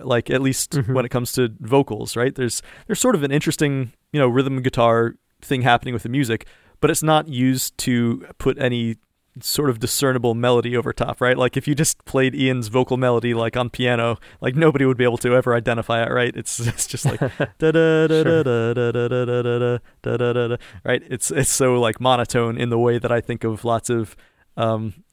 [0.00, 0.94] Like at least Mhm.
[0.94, 2.34] when it comes to vocals, right?
[2.34, 6.46] There's there's sort of an interesting, you know, rhythm guitar thing happening with the music,
[6.80, 8.96] but it's not used to put any
[9.42, 11.36] sort of discernible melody over top, right?
[11.36, 15.04] Like if you just played Ian's vocal melody like on piano, like nobody would be
[15.04, 16.34] able to ever identify it, right?
[16.36, 17.20] It's it's just like
[17.58, 21.02] da da da da da da da da da da da da da da right?
[21.08, 24.16] It's it's so like monotone in the way that I think of lots of
[24.56, 25.04] um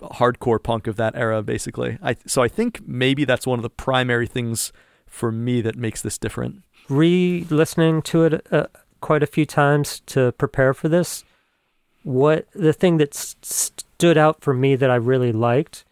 [0.00, 1.98] hardcore punk of that era basically.
[2.02, 4.72] I so I think maybe that's one of the primary things
[5.06, 6.62] for me that makes this different.
[6.88, 8.66] Re-listening to it uh,
[9.00, 11.24] quite a few times to prepare for this,
[12.04, 15.84] what the thing that stood out for me that I really liked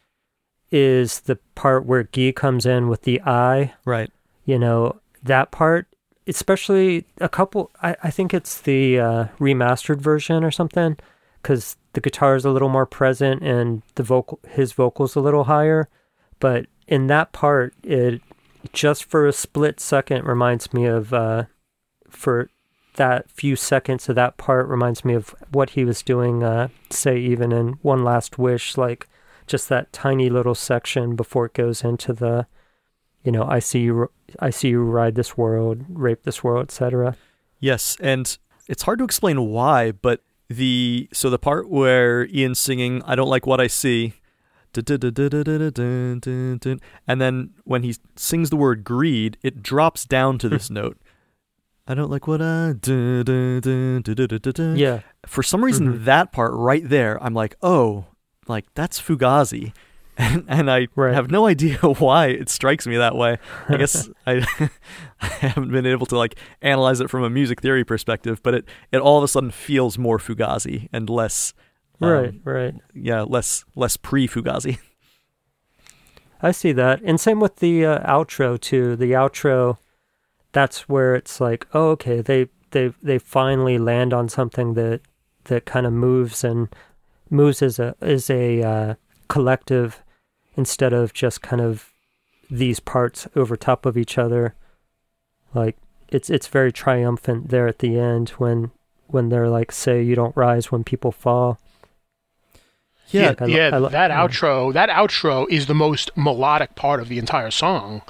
[0.70, 3.74] is the part where Guy comes in with the eye.
[3.84, 4.10] Right.
[4.44, 5.86] You know that part,
[6.26, 7.70] especially a couple.
[7.82, 10.96] I, I think it's the uh, remastered version or something,
[11.42, 15.44] because the guitar is a little more present and the vocal, his vocals a little
[15.44, 15.88] higher.
[16.40, 18.20] But in that part, it
[18.72, 21.44] just for a split second reminds me of uh,
[22.08, 22.48] for
[22.94, 27.18] that few seconds of that part reminds me of what he was doing, uh, say,
[27.18, 29.08] even in One Last Wish, like
[29.46, 32.46] just that tiny little section before it goes into the,
[33.24, 37.16] you know, I see you, I see you ride this world, rape this world, etc.
[37.60, 38.36] Yes, and
[38.68, 43.28] it's hard to explain why, but the so the part where Ian's singing, "I don't
[43.28, 44.14] like what I see,"
[44.74, 44.84] and
[47.20, 50.98] then when he sings the word greed, it drops down to this note.
[51.86, 54.74] I don't like what I du-du-du-du-du-du-du.
[54.76, 56.04] Yeah, For some reason, Mhm.
[56.04, 58.04] that part right there, I'm like, oh,
[58.46, 59.72] like that's Fugazi.
[60.18, 61.14] And, and I Right.
[61.14, 63.38] have no idea why it strikes me that way.
[63.68, 64.46] I guess I,
[65.22, 68.64] I haven't been able to like analyze it from a music theory perspective, but it,
[68.92, 71.54] it all of a sudden feels more Fugazi and less,
[72.02, 72.74] um, right, right.
[72.94, 74.78] yeah, less less pre Fugazi.
[76.42, 77.00] I see that.
[77.02, 78.96] And same with the uh, outro too.
[78.96, 79.78] The outro,
[80.52, 85.00] that's where it's like, oh, okay, they they they finally land on something that
[85.44, 86.68] that kind of moves and
[87.30, 88.94] moves as a as a uh,
[89.28, 90.02] collective
[90.56, 91.92] instead of just kind of
[92.50, 94.54] these parts over top of each other.
[95.54, 95.76] Like
[96.08, 98.70] it's it's very triumphant there at the end when
[99.06, 101.58] when they're like, say you don't rise when people fall.
[103.08, 103.76] Yeah, yeah.
[103.76, 104.26] Lo- that yeah.
[104.26, 108.00] outro, that outro is the most melodic part of the entire song,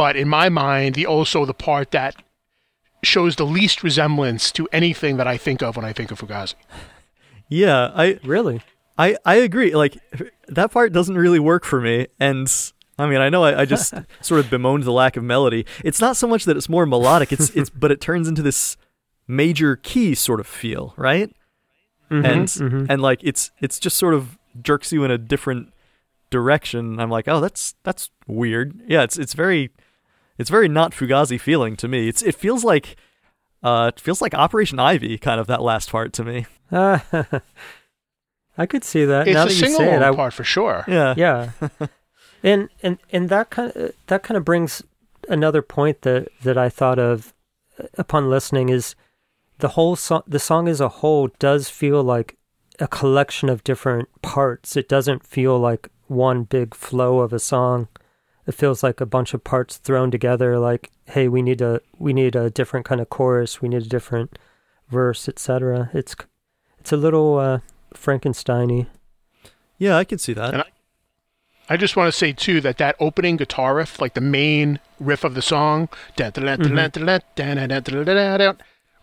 [0.00, 2.16] but in my mind, the also the part that
[3.02, 6.54] shows the least resemblance to anything that I think of when I think of Fugazi.
[7.50, 8.62] Yeah, I, Really?
[8.96, 9.74] I, I agree.
[9.74, 9.98] Like
[10.48, 12.06] that part doesn't really work for me.
[12.18, 12.50] And
[12.98, 15.66] I mean, I know I, I just sort of bemoaned the lack of melody.
[15.84, 17.30] It's not so much that it's more melodic.
[17.30, 18.78] It's it's but it turns into this
[19.28, 21.30] major key sort of feel, right?
[22.10, 22.86] Mhm, and mhm.
[22.88, 25.74] and like it's it's just sort of jerks you in a different
[26.30, 26.98] direction.
[26.98, 28.80] I'm like, oh, that's that's weird.
[28.88, 29.70] Yeah, it's it's very
[30.40, 32.08] it's very not Fugazi feeling to me.
[32.08, 32.96] It's it feels like
[33.62, 36.46] uh it feels like Operation Ivy kind of that last part to me.
[36.72, 39.28] I could see that.
[39.28, 40.84] It's now a that you say it, I, along part for sure.
[40.88, 41.14] Yeah.
[41.16, 41.50] yeah,
[42.42, 44.82] and and and that kind of that kind of brings
[45.28, 47.34] another point that that I thought of
[47.98, 48.94] upon listening is
[49.58, 50.22] the whole song.
[50.26, 52.36] The song as a whole does feel like
[52.78, 54.76] a collection of different parts.
[54.76, 57.88] It doesn't feel like one big flow of a song.
[58.50, 60.58] It feels like a bunch of parts thrown together.
[60.58, 63.62] Like, hey, we need a we need a different kind of chorus.
[63.62, 64.40] We need a different
[64.88, 65.88] verse, etc.
[65.94, 66.16] It's
[66.80, 67.60] it's a little uh,
[67.94, 68.88] Frankensteiny.
[69.78, 70.52] Yeah, I can see that.
[70.52, 70.64] And
[71.68, 75.22] I just want to say too that that opening guitar riff, like the main riff
[75.22, 75.88] of the song,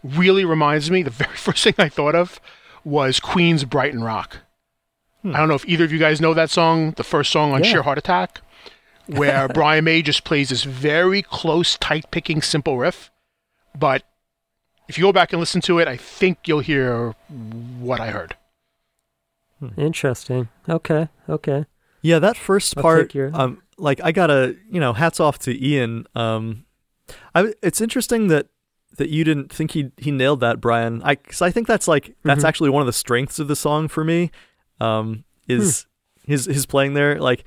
[0.04, 1.04] really reminds me.
[1.04, 2.42] The very first thing I thought of
[2.84, 4.40] was Queen's "Brighton Rock."
[5.24, 7.64] I don't know if either of you guys know that song, the first song on
[7.64, 7.72] Yeah.
[7.72, 8.42] Sheer Heart Attack,
[9.08, 13.10] where Brian May just plays this very close, tight picking, simple riff.
[13.78, 14.04] But
[14.88, 17.12] if you go back and listen to it, I think you'll hear
[17.80, 18.36] what I heard.
[19.76, 20.50] Interesting.
[20.70, 21.08] Okay.
[21.28, 21.66] Okay.
[22.02, 26.06] Yeah, that first part, your- um, like I gotta, you know, hats off to Ian.
[26.16, 26.66] Um,
[27.34, 28.48] I, it's interesting that
[28.98, 31.02] that you didn't think he he nailed that, Brian.
[31.04, 32.48] I, cause I think that's like that's Mhm.
[32.48, 34.32] actually one of the strengths of the song for me.
[34.80, 35.86] Um, is
[36.26, 36.32] Hmm.
[36.32, 37.20] his his playing there?
[37.20, 37.44] Like,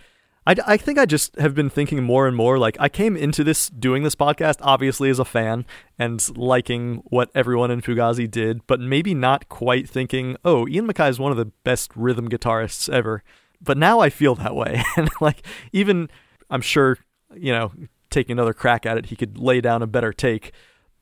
[0.47, 2.59] I I think I just have been thinking more and more.
[2.59, 5.67] Like, I came into this doing this podcast obviously as a fan
[5.99, 11.11] and liking what everyone in Fugazi did, but maybe not quite thinking, oh, Ian MacKaye
[11.11, 13.23] is one of the best rhythm guitarists ever
[13.63, 14.83] but now I feel that way.
[14.97, 16.09] And like even
[16.49, 16.97] I'm sure,
[17.37, 17.73] you know,
[18.09, 20.53] taking another crack at it, he could lay down a better take.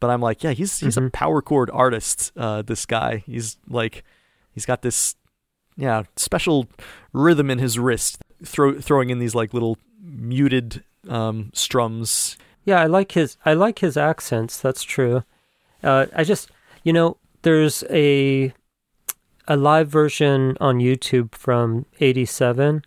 [0.00, 1.12] But I'm like, yeah, he's he's a Mhm.
[1.12, 2.32] power chord artist.
[2.36, 4.02] Uh, this guy, he's like,
[4.52, 5.14] he's got this,
[5.76, 6.66] yeah, special
[7.12, 12.36] rhythm in his wrist, throw throwing in these like little muted um, strums.
[12.64, 14.60] Yeah, I like his I like his accents.
[14.60, 15.24] That's true.
[15.82, 16.50] Uh, I just
[16.82, 18.52] you know there's a
[19.46, 22.84] a live version on YouTube from '87.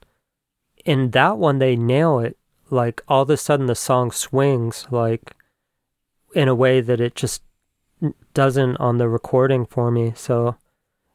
[0.85, 2.37] In that one, they nail it.
[2.69, 5.35] Like all of a sudden, the song swings like
[6.33, 7.41] in a way that it just
[8.33, 10.13] doesn't on the recording for me.
[10.15, 10.55] So,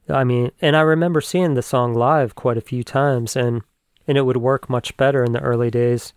[0.09, 3.63] I mean, and I remember seeing the song live quite a few times, and
[4.09, 6.13] and it would work much better in the early days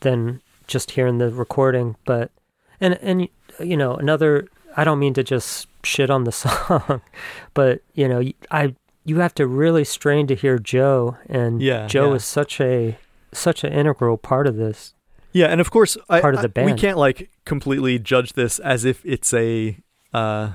[0.00, 1.96] than just hearing the recording.
[2.04, 2.30] But
[2.80, 4.48] and and you know another.
[4.76, 7.02] I don't mean to just shit on the song,
[7.54, 8.74] but you know I
[9.04, 12.16] you have to really strain to hear Joe, and Yeah, Joe yeah.
[12.16, 12.96] is such a
[13.32, 14.94] such an integral part of this.
[15.32, 18.58] Yeah, and of course, I, Part of the I- we can't like completely judge this
[18.58, 19.76] as if it's a
[20.12, 20.52] uh,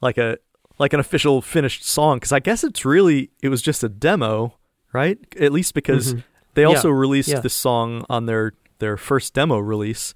[0.00, 0.38] like a
[0.78, 4.54] like an official finished song because I guess it's really it was just a demo,
[4.92, 5.18] right?
[5.40, 6.22] At least because Mhm.
[6.54, 7.40] they Yeah, also released yeah.
[7.40, 10.14] this song on their their first demo release.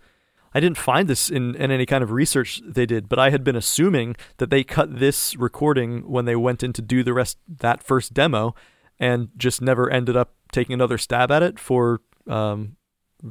[0.52, 3.42] I didn't find this in, in any kind of research they did, but I had
[3.44, 7.38] been assuming that they cut this recording when they went in to do the rest
[7.48, 8.54] that first demo,
[8.98, 12.76] and just never ended up taking another stab at it for um,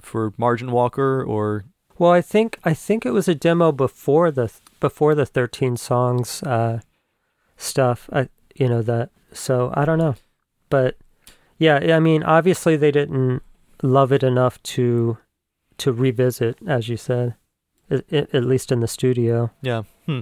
[0.02, 1.66] for Margin Walker or
[1.98, 4.50] Well, I think I think it was a demo before the
[4.80, 6.80] before the thirteen songs uh,
[7.58, 8.10] stuff.
[8.14, 9.10] I you know that.
[9.34, 10.16] So I don't know,
[10.70, 10.96] but
[11.60, 13.44] yeah, I mean, obviously they didn't
[13.84, 15.18] love it enough to
[15.78, 17.36] to revisit, as you said,
[17.90, 19.52] at, at least in the studio.
[19.62, 19.84] yeah.
[20.08, 20.22] Hmm.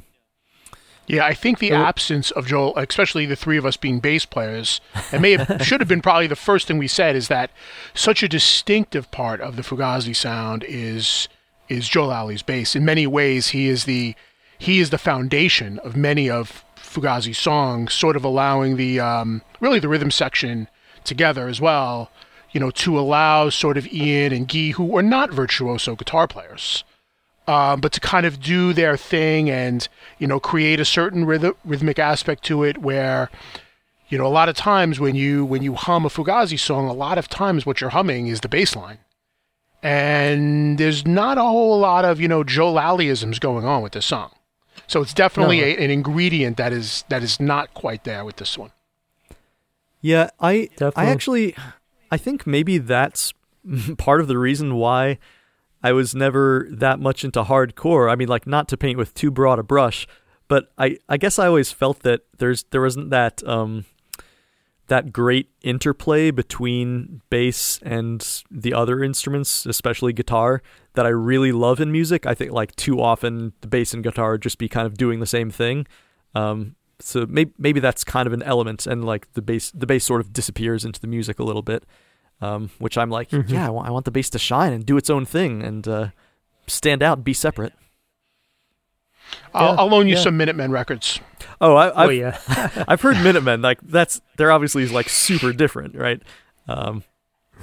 [1.08, 4.26] Yeah, I think the Well- absence of Joel, especially the three of us being bass
[4.26, 4.82] players,
[5.14, 7.50] it may have should have been probably the first thing we said is that
[7.94, 11.30] such a distinctive part of the Fugazi sound is
[11.70, 12.76] is Joe Lally's bass.
[12.76, 14.16] In many ways, he is the
[14.58, 19.80] he is the foundation of many of Fugazi's songs, sort of allowing the um, really
[19.80, 20.68] the rhythm section
[21.04, 22.12] together as well.
[22.52, 26.84] You know, to allow sort of Ian and Guy, who are not virtuoso guitar players,
[27.48, 31.54] um, but to kind of do their thing and you know create a certain rhythm,
[31.66, 33.30] rhythmic aspect to it where
[34.10, 36.94] you know a lot of times when you when you hum a Fugazi song a
[36.94, 39.00] lot of times what you're humming is the bass line
[39.84, 44.06] and there's not a whole lot of you know Joe Lallyisms going on with this
[44.06, 44.32] song
[44.88, 45.66] so it's definitely No.
[45.66, 48.72] a, an ingredient that is that is not quite there with this one
[50.02, 51.56] Yeah, I I actually
[52.12, 53.34] I think maybe that's
[53.98, 55.18] part of the reason why
[55.84, 58.12] I was never that much into hardcore.
[58.12, 60.08] I mean, like not to paint with too broad a brush,
[60.48, 63.86] but I I guess I always felt that there's there wasn't that um
[64.88, 70.62] that great interplay between bass and the other instruments, especially guitar,
[70.94, 72.26] that I really love in music.
[72.26, 75.26] I think like too often the bass and guitar just be kind of doing the
[75.26, 75.88] same thing.
[76.34, 80.04] Um, so maybe maybe that's kind of an element, and like the bass the bass
[80.06, 81.84] sort of disappears into the music a little bit,
[82.42, 83.50] um, which I'm like, Mhm.
[83.50, 85.88] yeah, I want, I want the bass to shine and do its own thing and
[85.88, 86.08] uh,
[86.68, 87.74] stand out, and be separate.
[89.54, 90.22] I'll, Yeah, I'll loan you yeah.
[90.22, 91.20] some Minutemen records
[91.60, 92.38] Oh, I, I've oh yeah,
[92.88, 96.22] I've heard Minutemen like that's they're obviously like super different, right?
[96.68, 97.04] Um,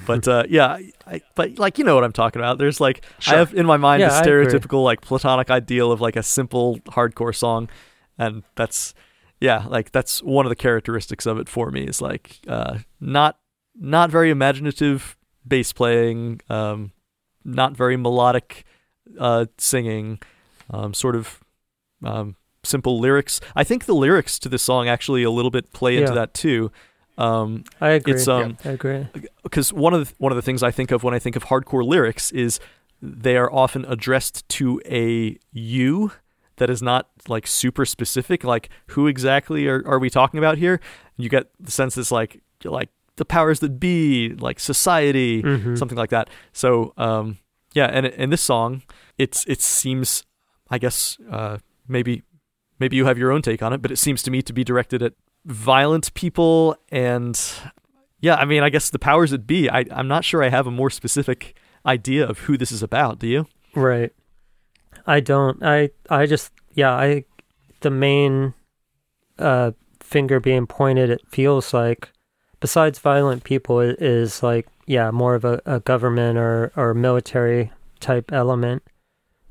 [0.07, 2.59] but uh, yeah, I, I, but like you know what I'm talking about.
[2.59, 3.35] There's like Sure.
[3.35, 4.47] I have in my mind Yeah, a I agree.
[4.47, 7.69] stereotypical like platonic ideal of like a simple hardcore song,
[8.19, 8.95] and that's
[9.49, 13.39] yeah, like that's one of the characteristics of it for me is like uh, not
[13.77, 16.93] not very imaginative bass playing, um,
[17.45, 18.65] not very melodic
[19.19, 20.19] uh, singing,
[20.71, 21.41] um, sort of
[22.03, 23.41] um, simple lyrics.
[23.55, 26.21] I think the lyrics to this song actually a little bit play into Yeah.
[26.21, 26.71] that too.
[27.19, 28.15] Um, I agree.
[28.15, 29.07] it's um I agree.
[29.45, 31.45] because one of the, one of the things I think of when I think of
[31.45, 32.59] hardcore lyrics is
[33.01, 36.11] they are often addressed to a you
[36.57, 38.45] that is not like super specific.
[38.45, 40.81] Like who exactly are, are we talking about here?
[41.17, 45.79] You get the sense it's like like the powers that be, like society, Mhm.
[45.79, 46.29] something like that.
[46.53, 47.39] So um,
[47.75, 48.83] yeah, and in this song,
[49.19, 50.25] it's it seems,
[50.71, 52.23] I guess, uh, maybe
[52.81, 54.65] maybe you have your own take on it, but it seems to me to be
[54.65, 55.13] directed at
[55.45, 57.39] violent people and
[58.21, 59.69] yeah, I mean, I guess the powers that be.
[59.69, 63.19] I I'm not sure I have a more specific idea of who this is about.
[63.19, 63.47] Do you?
[63.75, 64.13] Right.
[65.07, 65.63] I don't.
[65.63, 66.93] I I just yeah.
[66.93, 67.25] I
[67.81, 68.55] the main
[69.39, 71.11] uh finger being pointed.
[71.11, 72.11] It feels like
[72.61, 77.73] besides violent people it is like yeah more of a, a government or or military
[78.01, 78.83] type element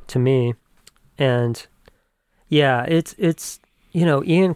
[0.08, 0.56] to me,
[1.18, 1.66] and
[2.50, 3.60] yeah, it's it's
[3.92, 4.56] you know Ian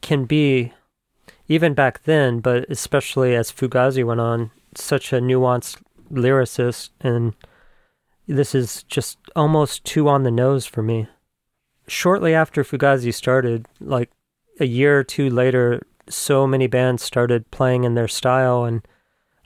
[0.00, 0.72] can be
[1.48, 5.78] even back then, but especially as Fugazi went on, such a nuanced
[6.10, 7.34] lyricist and
[8.26, 11.08] this is just almost too on the nose for me.
[11.86, 14.10] Shortly after Fugazi started, like
[14.58, 18.86] a year or two later, so many bands started playing in their style and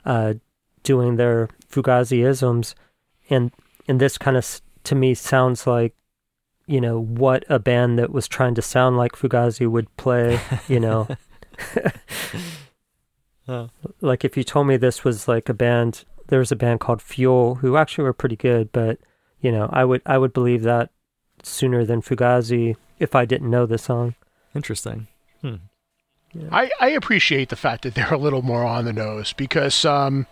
[0.05, 0.35] uh,
[0.83, 2.75] doing their Fugazi isms,
[3.29, 3.51] and
[3.87, 5.93] and this kind of to me sounds like
[6.65, 10.39] you know what a band that was trying to sound like Fugazi would play.
[10.67, 11.07] You know,
[13.47, 13.69] Oh.
[14.01, 17.01] like if you told me this was like a band, there was a band called
[17.01, 18.97] Fuel who actually were pretty good, but
[19.41, 20.89] you know, I would I would believe that
[21.43, 24.15] sooner than Fugazi if I didn't know the song.
[24.55, 25.07] Interesting.
[25.41, 25.55] Hmm.
[26.49, 30.25] I, I appreciate the fact that they're a little more on the nose because, um,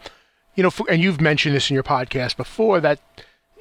[0.56, 3.02] you know, and you've mentioned this in your podcast before that,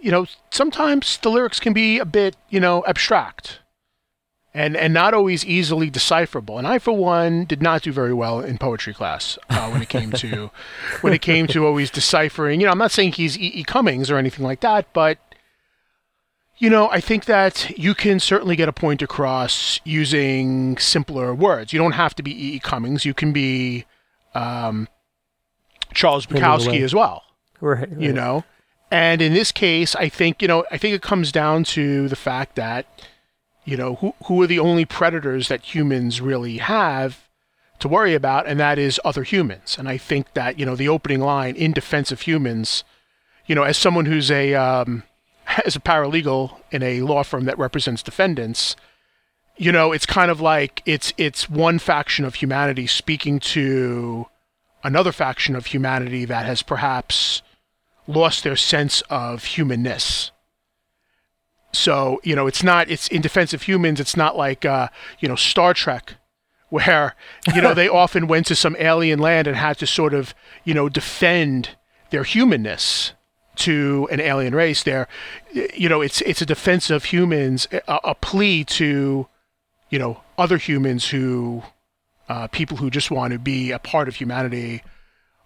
[0.00, 3.58] you know, sometimes the lyrics can be a bit, you know, abstract
[4.54, 6.58] and, and not always easily decipherable.
[6.58, 9.88] And I, for one, did not do very well in poetry class uh, when it
[9.88, 10.50] came to
[11.00, 12.60] when it came to always deciphering.
[12.60, 13.52] You know, I'm not saying he's E.
[13.54, 13.64] E.
[13.64, 15.18] Cummings or anything like that, but
[16.56, 21.72] you know, I think that you can certainly get a point across using simpler words.
[21.72, 22.56] You don't have to be E.
[22.56, 22.58] E.
[22.58, 23.04] Cummings.
[23.04, 23.84] You can be
[24.34, 24.88] um,
[25.94, 27.22] Charles Bukowski as well.
[27.60, 28.44] Right, You know,
[28.90, 32.16] and in this case, I think you know, I think it comes down to the
[32.16, 32.86] fact that
[33.68, 37.28] you know who who are the only predators that humans really have
[37.80, 39.76] to worry about, and that is other humans.
[39.78, 42.82] And I think that you know the opening line in defense of humans,
[43.46, 45.02] you know, as someone who's a um,
[45.66, 48.74] as a paralegal in a law firm that represents defendants,
[49.58, 54.24] you know, it's kind of like it's it's one faction of humanity speaking to
[54.82, 57.42] another faction of humanity that has perhaps
[58.06, 60.30] lost their sense of humanness.
[61.72, 64.88] So, you know, it's not it's in defense of humans, it's not like uh,
[65.18, 66.14] you know, Star Trek
[66.70, 67.14] where,
[67.54, 70.74] you know, they often went to some alien land and had to sort of, you
[70.74, 71.70] know, defend
[72.10, 73.12] their humanness
[73.56, 74.82] to an alien race.
[74.82, 75.08] There
[75.52, 79.28] you know it's it's a defense of humans a, a plea to
[79.90, 81.62] you know other humans who
[82.28, 84.82] uh, people who just want to be a part of humanity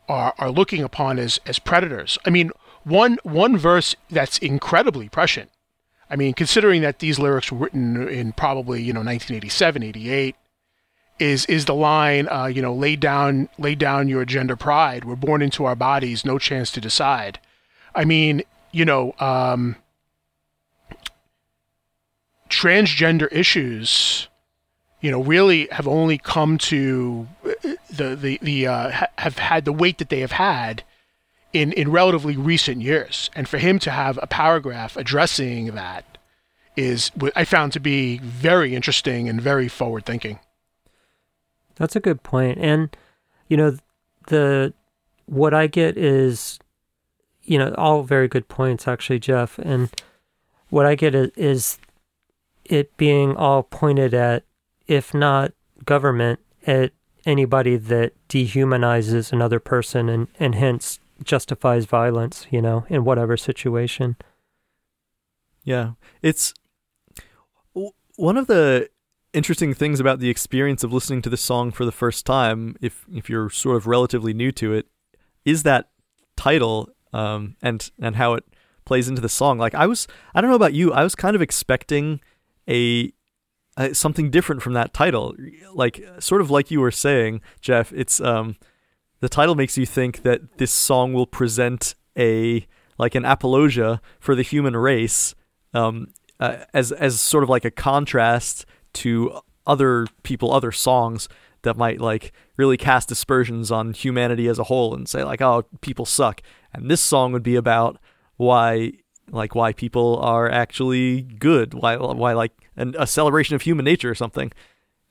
[0.09, 2.19] are are looking upon as as predators.
[2.25, 2.51] I mean
[2.85, 5.51] one one verse that's incredibly prescient
[6.13, 10.37] i mean considering that these lyrics were written in probably you know 1987 88
[11.23, 15.05] is is the line uh, you know lay down lay down your gender pride.
[15.05, 17.39] We're born into our bodies no chance to decide.
[17.95, 18.43] I mean,
[18.73, 19.77] you know, um,
[22.49, 24.29] transgender issues,
[25.01, 27.29] you know, really have only come to
[27.91, 30.83] the the the uh, ha- have had the weight that they have had
[31.53, 36.19] in in relatively recent years, and for him to have a paragraph addressing that
[36.77, 40.39] is what I found to be very interesting and very forward thinking.
[41.77, 42.59] That's a good point.
[42.59, 42.97] And
[43.49, 43.77] you know,
[44.29, 44.73] the
[45.27, 46.59] what I get is
[47.45, 49.59] you know, all very good points actually, Jeff.
[49.59, 49.91] And
[50.69, 51.79] what I get is, is
[52.65, 54.45] it being all pointed at
[54.87, 55.53] if not
[55.85, 56.93] government, at
[57.25, 64.17] anybody that dehumanizes another person and, and hence justifies violence, you know, in whatever situation.
[65.65, 65.93] Yeah,
[66.23, 66.55] it's
[68.17, 68.89] one of the
[69.33, 73.07] interesting things about the experience of listening to this song for the first time, if
[73.13, 74.87] if you're sort of relatively new to it,
[75.45, 75.91] is that
[76.37, 78.45] title um, and and how it
[78.85, 79.59] plays into the song.
[79.59, 82.21] Like I was, I don't know about you, I was kind of expecting
[82.69, 83.13] a,
[83.77, 85.35] a something different from that title.
[85.73, 87.93] Like sort of like you were saying, Jeff.
[87.93, 88.57] It's um,
[89.23, 92.67] the title makes you think that this song will present a
[92.99, 95.37] like an apologia for the human race
[95.75, 96.09] um,
[96.41, 101.29] uh, as as sort of like a contrast to other people, other songs
[101.63, 105.65] that might like really cast aspersions on humanity as a whole and say like, oh,
[105.83, 106.43] people suck.
[106.75, 107.99] And this song would be about
[108.39, 108.95] why
[109.31, 114.11] like why people are actually good, why why like an, a celebration of human nature
[114.11, 114.51] or something.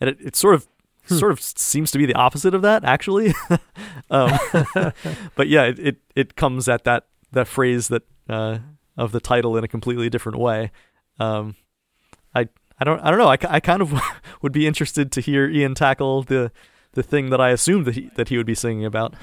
[0.01, 0.67] And it, it sort of
[1.05, 3.33] sort of seems to be the opposite of that actually.
[4.09, 4.31] um,
[5.35, 8.59] but yeah, it, it it comes at that that phrase that uh,
[8.97, 10.71] of the title in a completely different way.
[11.19, 11.55] Um,
[12.35, 12.47] I
[12.79, 13.27] I don't I don't know.
[13.29, 13.99] I, I kind of
[14.41, 16.51] would be interested to hear Ian tackle the
[16.93, 19.13] the thing that I assumed that he that he would be singing about.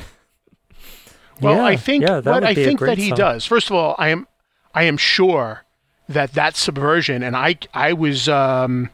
[1.41, 3.11] Well, Yeah, I think yeah, that what would I be a think great that he
[3.11, 3.19] song.
[3.19, 3.47] does.
[3.47, 4.27] First of all, I am
[4.75, 5.65] I am sure
[6.09, 8.91] that that subversion, and I I was um,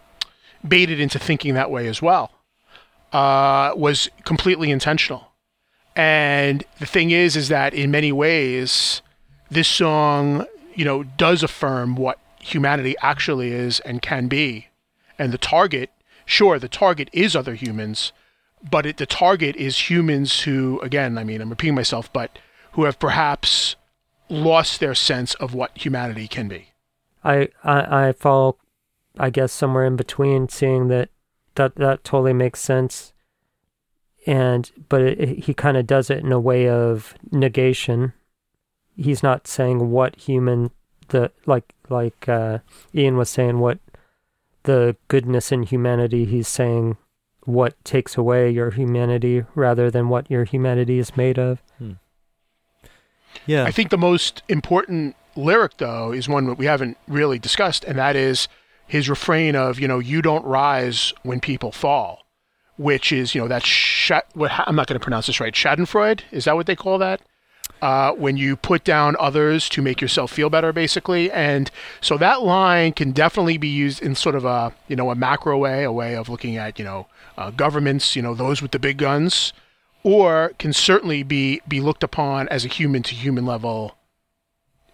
[0.67, 2.33] baited into thinking that way as well,
[3.15, 5.33] uh, was completely intentional.
[5.97, 9.01] And the thing is, is that in many ways,
[9.49, 10.45] this song,
[10.75, 14.67] you know, does affirm what humanity actually is and can be,
[15.19, 15.91] and the target.
[16.27, 18.13] Sure, the target is other humans,
[18.69, 22.39] but it, the target is humans who, again, I mean, I'm repeating myself, but
[22.73, 23.77] who have perhaps
[24.29, 26.73] lost their sense of what humanity can be.
[27.23, 28.59] I, I I fall,
[29.19, 31.11] I guess, somewhere in between, seeing that
[31.55, 33.13] that that totally makes sense.
[34.27, 38.13] And but it, it, he kind of does it in a way of negation.
[38.97, 40.71] He's not saying what human
[41.09, 42.59] the like like uh,
[42.95, 43.79] Ian was saying what
[44.63, 46.25] the goodness in humanity.
[46.25, 46.97] He's saying
[47.45, 51.63] what takes away your humanity rather than what your humanity is made of.
[51.79, 51.93] Hmm.
[53.47, 57.85] Yeah, I think the most important lyric though is one that we haven't really discussed,
[57.85, 58.49] and that is
[58.95, 62.25] his refrain of you know you don't rise when people fall,
[62.77, 65.53] which is you know that sh- what I'm not going to pronounce this right.
[65.53, 67.21] Schadenfreude is that what they call that?
[67.83, 72.43] Uh, when you put down others to make yourself feel better, basically, and so that
[72.43, 75.91] line can definitely be used in sort of a you know a macro way, a
[75.91, 79.53] way of looking at you know uh, governments, you know those with the big guns,
[80.05, 83.97] or can certainly be be looked upon as a human to human level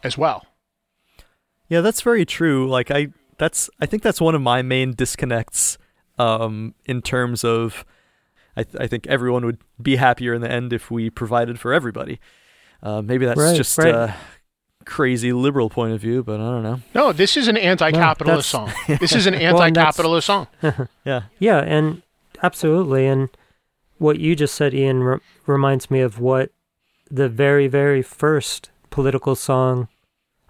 [0.02, 0.46] as well.
[1.68, 2.66] Yeah, that's very true.
[2.66, 3.08] Like I
[3.40, 5.78] that's I think that's one of my main disconnects
[6.18, 7.84] um in terms of
[8.56, 11.72] I th- I think everyone would be happier in the end if we provided for
[11.72, 12.20] everybody.
[12.82, 13.94] Uh, maybe that's Right, just right.
[13.94, 14.14] a
[14.84, 16.80] crazy liberal point of view, but I don't know.
[16.94, 18.72] No, this is an anti-capitalist song.
[18.88, 20.46] This is an Well, and that's- anti-capitalist song.
[21.04, 21.22] Yeah.
[21.38, 22.02] Yeah, and
[22.42, 23.06] absolutely.
[23.06, 23.28] And
[23.98, 26.50] what you just said, Ian, re- reminds me of what
[27.10, 29.88] the very, very first political song,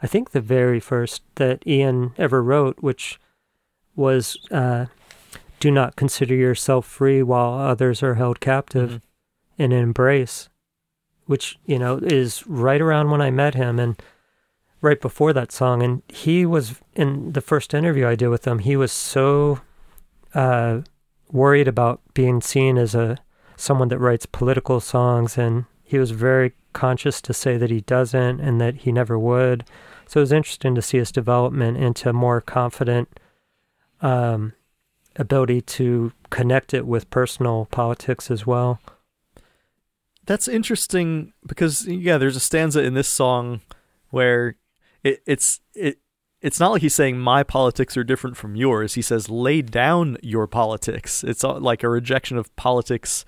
[0.02, 3.20] I think the very first that Ian ever wrote, which
[3.94, 4.86] was uh,
[5.58, 9.00] Do Not Consider Yourself Free While Others Are Held Captive Mhm.
[9.58, 10.48] in Embrace,
[11.26, 14.00] which, you know, is right around when I met him and
[14.80, 15.82] right before that song.
[15.82, 19.60] And he was in the first interview I did with him, he was so
[20.32, 20.80] uh,
[21.32, 23.18] worried about being seen as a
[23.56, 28.40] someone that writes political songs, and he was very conscious to say that he doesn't
[28.40, 29.64] and that he never would.
[30.10, 33.20] So it was interesting to see his development into a more confident
[34.00, 34.54] um,
[35.14, 38.80] ability to connect it with personal politics as well.
[40.26, 43.60] That's interesting because yeah, there's a stanza in this song
[44.08, 44.56] where
[45.04, 46.00] it, it's it
[46.40, 48.94] it's not like he's saying my politics are different from yours.
[48.94, 51.22] He says lay down your politics.
[51.22, 53.24] It's like a rejection of politics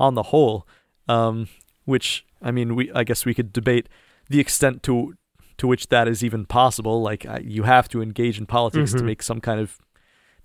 [0.00, 0.66] on the whole,
[1.06, 1.46] um,
[1.84, 3.88] which I mean, we I guess we could debate
[4.28, 5.14] the extent to
[5.64, 7.00] to which that is even possible.
[7.02, 9.04] Like uh, you have to engage in politics to Mhm.
[9.06, 9.78] make some kind of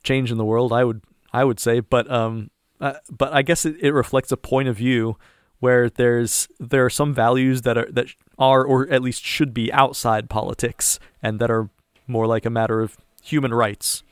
[0.04, 0.72] change in the world.
[0.72, 1.02] I would
[1.34, 2.50] I would say, but um,
[2.80, 5.18] uh, but I guess it, it reflects a point of view
[5.60, 8.08] where there's there are some values that are that
[8.38, 11.70] are or at least should be outside politics and that are
[12.08, 14.04] more like a matter of human rights.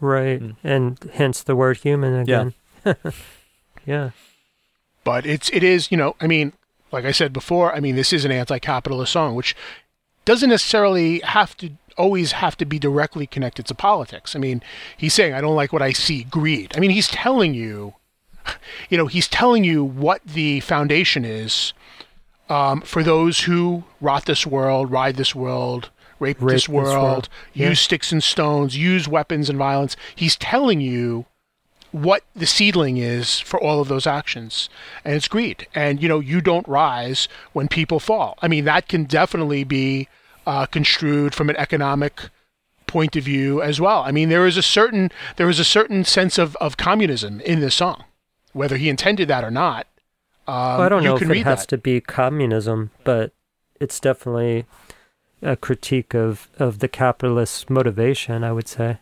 [0.00, 0.40] Right.
[0.42, 0.56] Mm.
[0.64, 2.54] And hence the word human again.
[2.84, 2.94] Yeah.
[3.86, 4.10] Yeah.
[5.04, 6.52] But it's it is you know I mean
[6.90, 9.54] like I said before I mean this is an anti-capitalist song which
[10.26, 14.36] doesn't necessarily have to always have to be directly connected to politics.
[14.36, 14.62] I mean
[14.94, 16.74] he's saying I don't like what I see greed.
[16.76, 17.94] I mean he's telling you
[18.90, 21.72] you know he's telling you what the foundation is
[22.48, 27.02] um, for those who rot this world, ride this world, rape, Rape this this world,
[27.02, 27.28] world.
[27.54, 27.70] Yeah.
[27.70, 29.96] use sticks and stones, use weapons and violence.
[30.14, 31.26] He's telling you
[32.02, 34.68] what the seedling is for all of those actions
[35.04, 38.86] and it's greed and you know you don't rise when people fall i mean that
[38.88, 40.08] can definitely be
[40.46, 42.28] uh, construed from an economic
[42.86, 46.04] point of view as well i mean there is a certain there is a certain
[46.04, 48.04] sense of, of communism in this song
[48.52, 49.86] whether he intended that or not
[50.48, 51.68] um, Well, I don't you know can if it read has that.
[51.68, 53.32] to be communism, but
[53.80, 54.64] it's definitely
[55.42, 58.98] a critique of, of the capitalist motivation, I would say.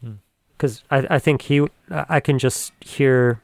[0.00, 0.12] Hmm.
[0.56, 3.40] Because I, I think he, I can just hear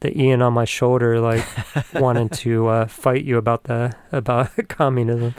[0.00, 1.44] the Ian on my shoulder, like
[1.94, 5.34] wanting to uh, fight you about the about communism.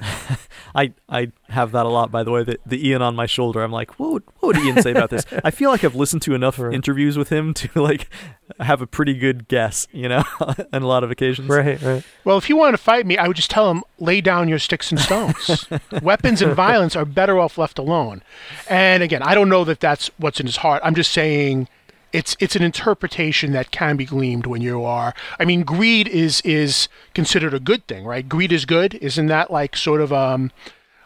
[0.74, 2.44] I I have that a lot by the way.
[2.44, 3.62] The, the Ian on my shoulder.
[3.62, 5.24] I'm like, what would, what would Ian say about this?
[5.44, 6.74] I feel like I've listened to enough Right.
[6.74, 8.08] interviews with him to like
[8.60, 11.48] have a pretty good guess, you know, on a lot of occasions.
[11.48, 12.04] Right, right.
[12.24, 14.58] well if he wanted to fight me i would just tell him lay down your
[14.58, 15.66] sticks and stones
[16.02, 18.22] weapons and violence are better off left alone
[18.68, 21.68] and again i don't know that that's what's in his heart i'm just saying
[22.12, 26.40] it's it's an interpretation that can be gleaned when you are i mean greed is
[26.42, 30.50] is considered a good thing right greed is good isn't that like sort of um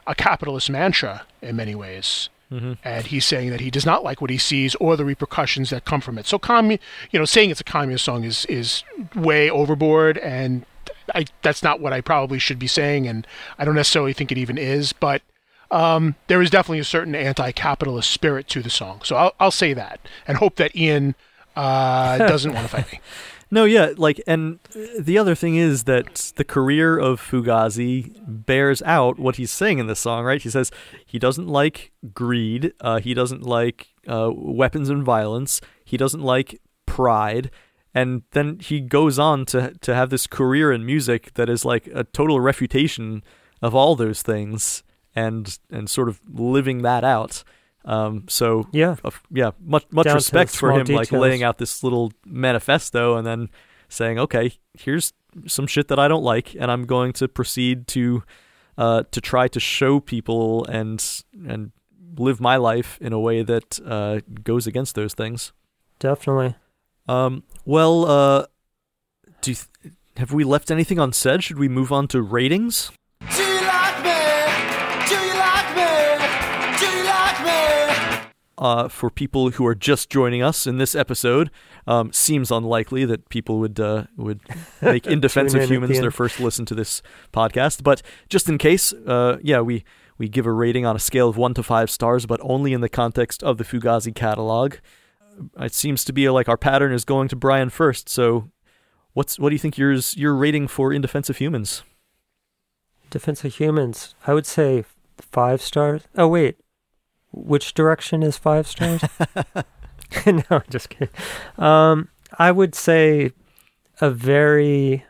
[0.06, 4.20] a capitalist mantra in many ways hmm and he's saying that he does not like
[4.20, 6.26] what he sees or the repercussions that come from it.
[6.26, 6.80] So, commu-
[7.12, 8.82] you know, saying it's a communist song is is
[9.14, 10.66] way overboard, and
[11.14, 13.24] I, that's not what I probably should be saying, and
[13.58, 14.92] I don't necessarily think it even is.
[14.92, 15.22] But
[15.70, 19.72] um, there is definitely a certain anti-capitalist spirit to the song, so I'll I'll say
[19.74, 21.14] that, and hope that Ian
[21.56, 23.00] uh, doesn't want to fight me.
[23.52, 24.60] No, yeah, like, and
[24.98, 29.88] the other thing is that the career of Fugazi bears out what he's saying in
[29.88, 30.40] this song, right?
[30.40, 30.70] He says
[31.04, 36.60] he doesn't like greed, uh, he doesn't like uh, weapons and violence, he doesn't like
[36.86, 37.50] pride,
[37.92, 41.88] and then he goes on to to have this career in music that is like
[41.92, 43.24] a total refutation
[43.60, 44.84] of all those things,
[45.14, 47.42] and and sort of living that out.
[47.84, 48.96] Um, so Yeah.
[49.04, 53.26] uh, yeah, much much Down respect for him, like laying out this little manifesto and
[53.26, 53.48] then
[53.88, 55.12] saying, okay, here's
[55.46, 58.22] some shit that I don't like, and I'm going to proceed to
[58.76, 61.02] uh, to try to show people and
[61.48, 61.72] and
[62.18, 65.52] live my life in a way that uh, goes against those things.
[65.98, 66.54] Definitely.
[67.08, 68.46] Um, well, uh,
[69.40, 71.42] do th- have we left anything unsaid?
[71.44, 72.90] Should we move on to ratings?
[78.60, 81.50] Uh, for people who are just joining us in this episode.
[81.86, 84.40] Um, seems unlikely that people would uh, would
[84.82, 87.02] make In Defense of Humans the their first listen to this
[87.32, 87.82] podcast.
[87.82, 89.82] But just in case, uh, yeah, we
[90.18, 92.82] we give a rating on a scale of one to five stars, but only in
[92.82, 94.74] the context of the Fugazi catalog.
[95.58, 98.10] It seems to be like our pattern is going to Brian first.
[98.10, 98.50] So,
[99.14, 101.82] what's what do you think yours your rating for In Defense of Humans?
[103.08, 104.14] Defense of Humans.
[104.26, 104.84] I would say
[105.18, 106.02] five stars.
[106.18, 106.58] Oh wait,
[107.32, 109.02] which direction is five stars?
[110.26, 111.08] no, I'm just kidding.
[111.58, 112.08] Um,
[112.38, 113.32] I would say
[114.00, 115.04] a very.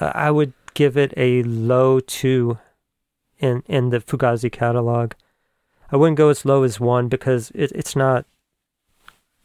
[0.00, 2.58] Uh, I would give it a low two
[3.38, 5.12] in in the Fugazi catalog.
[5.90, 8.24] I wouldn't go as low as one because it, it's not.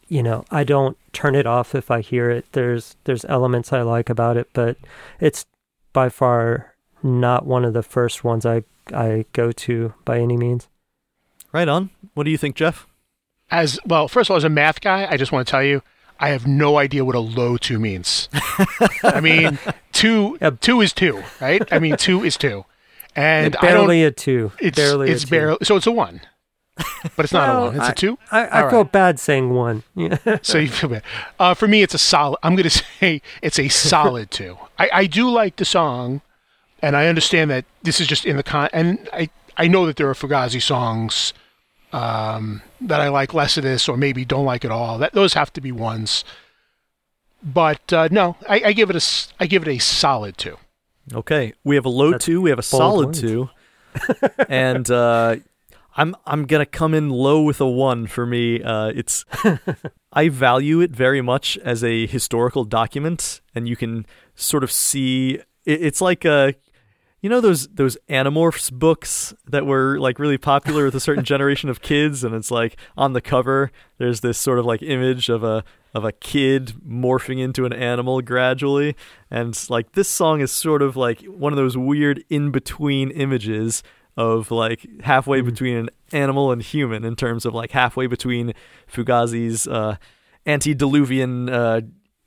[0.07, 2.45] You know, I don't turn it off if I hear it.
[2.53, 4.77] There's there's elements I like about it, but
[5.19, 5.45] it's
[5.91, 8.63] by far not one of the first ones I
[8.93, 10.69] I go to by any means.
[11.51, 11.89] Right on.
[12.13, 12.85] What do you think, Jeff?
[13.49, 15.81] As well, first of all, as a math guy, I just want to tell you,
[16.19, 18.27] I have no idea what a low two means.
[19.03, 19.57] I mean,
[19.93, 20.49] two Yeah.
[20.59, 21.61] two is two, right?
[21.71, 22.65] I mean, two is two,
[23.15, 23.61] and don't.
[23.61, 24.51] barely a two.
[24.59, 25.29] It's barely it's a two.
[25.31, 26.21] barely so it's a one,
[27.15, 27.75] but it's not Well, a one.
[27.77, 28.17] It's a I- two.
[28.31, 28.91] I, I All feel right.
[28.91, 29.83] bad saying one.
[30.41, 31.03] So you feel bad.
[31.39, 32.39] Uh, for me, it's a solid.
[32.43, 34.57] I'm going to say it's a solid two.
[34.79, 36.21] I, I do like the song,
[36.81, 38.69] and I understand that this is just in the con.
[38.73, 41.33] And I I know that there are Fugazi songs
[41.93, 44.97] um, that I like less of this, or maybe don't like at all.
[44.99, 46.23] That those have to be ones.
[47.43, 50.57] But uh, no, I, I give it a s- I give it a solid two.
[51.13, 53.21] Okay, we have a low That's two, we have a solid words.
[53.21, 53.49] two,
[54.49, 55.37] and uh,
[55.95, 58.61] I'm I'm gonna come in low with a one for me.
[58.61, 59.23] Uh, it's
[60.13, 64.05] I value it very much as a historical document, and you can
[64.35, 65.35] sort of see
[65.65, 66.51] it, it's like uh
[67.27, 71.69] you know those those Animorphs books that were like really popular with a certain generation
[71.69, 75.43] of kids, and it's like on the cover there's this sort of like image of
[75.43, 78.95] a of a kid morphing into an animal gradually,
[79.29, 83.83] and like this song is sort of like one of those weird in between images
[84.15, 88.53] of like halfway between an animal and human in terms of like halfway between
[88.89, 89.97] Fugazi's uh,
[90.45, 91.81] antediluvian uh,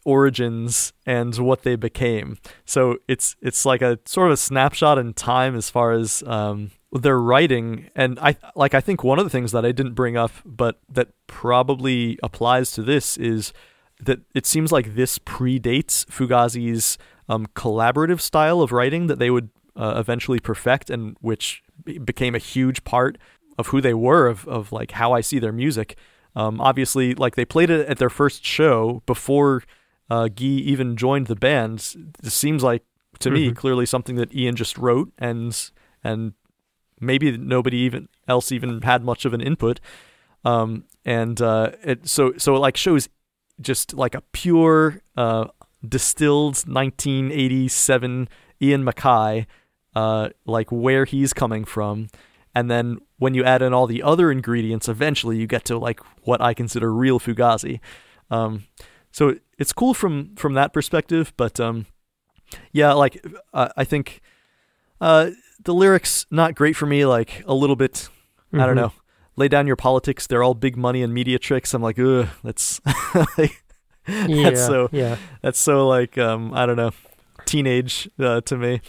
[0.04, 2.38] origins and what they became.
[2.64, 6.70] So it's it's like a sort of a snapshot in time as far as um,
[6.92, 7.90] their writing.
[7.94, 10.80] And I like I think one of the things that I didn't bring up, but
[10.88, 13.52] that probably applies to this is
[14.00, 16.96] that it seems like this predates Fugazi's
[17.28, 21.62] um, collaborative style of writing that they would uh, eventually perfect, and which
[22.04, 23.18] became a huge part
[23.58, 25.96] of who they were, of, of like how I see their music.
[26.34, 29.62] Um, obviously, like they played it at their first show before
[30.10, 31.94] uh, Guy even joined the band.
[32.22, 32.82] It seems like
[33.20, 33.56] to me Mhm.
[33.56, 35.56] clearly something that Ian just wrote, and
[36.04, 36.32] and
[37.00, 39.80] maybe nobody even else even had much of an input.
[40.44, 43.08] Um, and uh, it so so it like shows
[43.60, 45.46] just like a pure uh,
[45.86, 48.28] distilled 1987
[48.62, 49.46] Ian MacKaye,
[49.94, 52.08] uh, like where he's coming from,
[52.54, 56.00] and then when you add in all the other ingredients, eventually you get to like
[56.24, 57.80] what I consider real Fugazi.
[58.30, 58.64] Um,
[59.12, 61.86] so it's cool from from that perspective, but um,
[62.72, 64.20] yeah, like uh, I think
[65.00, 65.30] uh,
[65.64, 67.04] the lyrics not great for me.
[67.06, 68.08] Like a little bit,
[68.52, 68.76] I don't Mhm.
[68.76, 68.92] know.
[69.36, 70.26] Lay down your politics.
[70.26, 71.72] They're all big money and media tricks.
[71.72, 72.80] I'm like, ugh, that's
[73.38, 73.62] like,
[74.06, 74.42] Yeah.
[74.50, 75.16] that's so yeah.
[75.42, 76.90] that's so like um I don't know,
[77.46, 78.80] teenage uh, to me.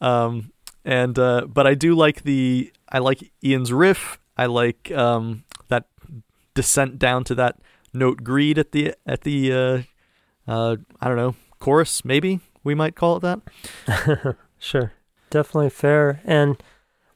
[0.00, 0.52] Um
[0.84, 4.18] and uh but I do like the I like Ian's riff.
[4.36, 5.86] I like um that
[6.54, 7.56] descent down to that
[7.96, 9.82] note greed at the at the uh
[10.50, 14.36] uh I don't know, chorus maybe we might call it that.
[14.58, 14.92] Sure.
[15.30, 16.20] Definitely fair.
[16.24, 16.56] And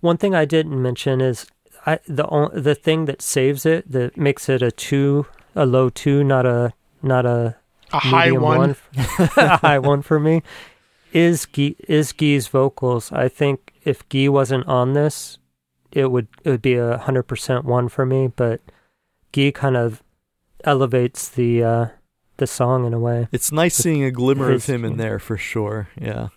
[0.01, 1.47] one thing I didn't mention is
[1.87, 5.89] I the on- the thing that saves it that makes it a two, a low
[5.91, 6.73] two, not a
[7.03, 7.57] not a
[7.93, 8.71] A high medium one.
[8.71, 10.43] f- a high one for me
[11.13, 13.11] is Guy, is Guy's vocals.
[13.11, 15.39] I think if Guy wasn't on this,
[15.91, 18.29] it would it would be a hundred percent one for me.
[18.29, 18.61] But
[19.33, 20.03] Guy kind of
[20.65, 21.87] elevates the uh,
[22.37, 23.29] the song in a way.
[23.33, 25.89] It's nice seeing a glimmer of him in there for sure.
[26.01, 26.29] Yeah.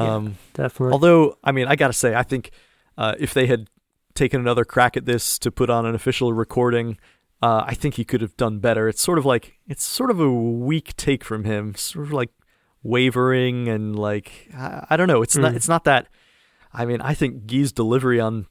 [0.00, 0.14] Yeah.
[0.14, 0.92] Um, Definitely.
[0.92, 2.50] Although, I mean, I gotta say, I think
[2.98, 3.68] uh, if they had
[4.14, 6.98] taken another crack at this to put on an official recording,
[7.42, 8.88] uh, I think he could have done better.
[8.88, 12.30] It's sort of like it's sort of a weak take from him, sort of like
[12.82, 15.22] wavering and like I, I don't know.
[15.22, 15.56] It's not Mm.
[15.56, 16.08] it's not that.
[16.72, 18.46] I mean, I think Guy's delivery on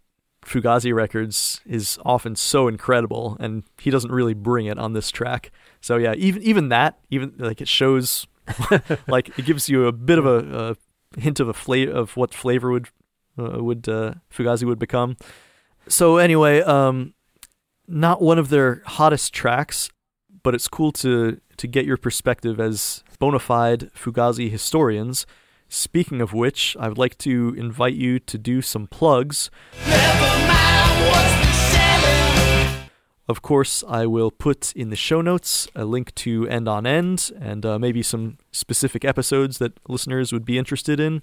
[0.46, 5.52] Fugazi records is often so incredible, and he doesn't really bring it on this track.
[5.82, 8.28] So yeah, even even that, even like it shows,
[9.08, 10.76] like it gives you a bit of a,
[11.16, 12.89] a hint of a flavor of what flavor would
[13.38, 15.18] uh, would uh, Fugazi would become.
[15.88, 17.14] So anyway, um,
[17.88, 19.89] not one of their hottest tracks,
[20.44, 25.26] but it's cool to to get your perspective as bona fide Fugazi historians.
[25.74, 29.50] Speaking of which, I would like to invite you to do some plugs.
[33.30, 37.32] Of course, I will put in the show notes a link to End on End
[37.40, 41.22] and uh, maybe some specific episodes that listeners would be interested in.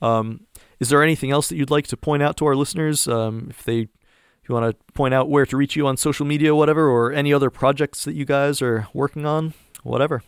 [0.00, 0.46] Um,
[0.78, 3.06] is there anything else that you'd like to point out to our listeners?
[3.06, 6.24] Um, if they, if you want to point out where to reach you on social
[6.24, 10.22] media, whatever, or any other projects that you guys are working on, whatever.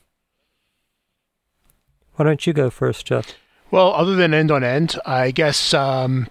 [2.17, 3.39] Why don't you go first, Jeff?
[3.73, 6.29] Well, other than End on End, I guess um,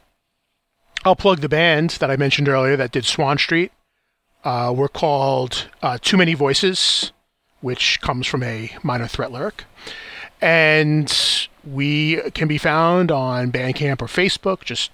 [1.04, 3.72] I'll plug the band that I mentioned earlier that did Swann Street.
[4.44, 7.12] Uh, we're called uh, Too Many Voices,
[7.60, 9.64] which comes from a minor threat lyric.
[10.40, 11.12] And
[11.66, 14.64] we can be found on Bandcamp or Facebook.
[14.64, 14.92] Just,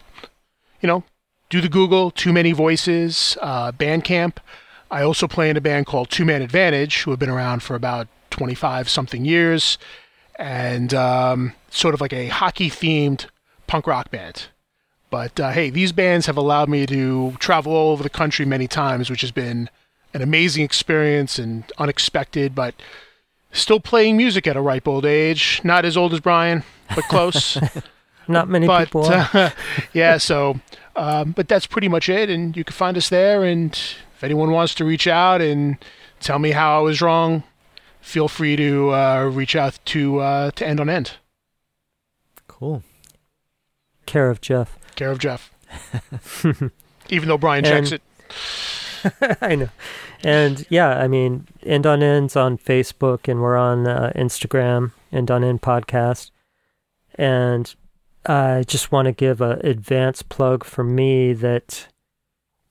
[0.81, 1.03] you know,
[1.49, 4.37] do the Google, Too Many Voices, uh, Bandcamp.
[4.89, 7.75] I also play in a band called Two Man Advantage, who have been around for
[7.75, 9.77] about 25 something years
[10.39, 13.27] and um, sort of like a hockey themed
[13.67, 14.47] punk rock band.
[15.09, 18.67] But uh, hey, these bands have allowed me to travel all over the country many
[18.67, 19.69] times, which has been
[20.13, 22.75] an amazing experience and unexpected, but
[23.51, 25.61] still playing music at a ripe old age.
[25.63, 26.63] Not as old as Brian,
[26.93, 27.57] but close.
[28.27, 29.05] Not many but people.
[29.05, 29.51] Uh,
[29.93, 30.59] yeah, so
[30.97, 33.43] um, but that's pretty much it, and you can find us there.
[33.43, 35.77] And if anyone wants to reach out and
[36.19, 37.43] tell me how I was wrong,
[38.01, 41.13] feel free to uh, reach out to uh, to End on End.
[42.57, 42.83] Cool.
[44.05, 44.77] Care of Jeff.
[44.95, 45.51] Care of Jeff.
[47.09, 48.01] Even though Brian checks And-
[49.21, 49.37] it.
[49.41, 49.69] I know.
[50.23, 55.29] And yeah, I mean, End on End's on Facebook and we're on uh, Instagram, End
[55.29, 56.31] on End Podcast.
[57.15, 57.73] And
[58.25, 61.87] I just want to give a advance plug for me that,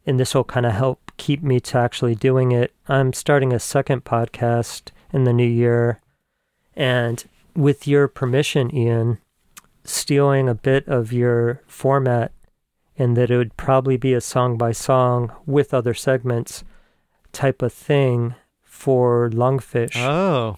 [0.04, 2.72] and this will kind of help keep me to actually doing it.
[2.88, 6.00] I'm starting a second podcast in the new year.
[6.74, 7.24] And
[7.54, 9.18] with your permission, Ian,
[9.88, 12.32] stealing a bit of your format
[12.98, 16.64] and that it would probably be a song by song with other segments
[17.32, 19.96] type of thing for Lungfish.
[19.96, 20.56] Oh,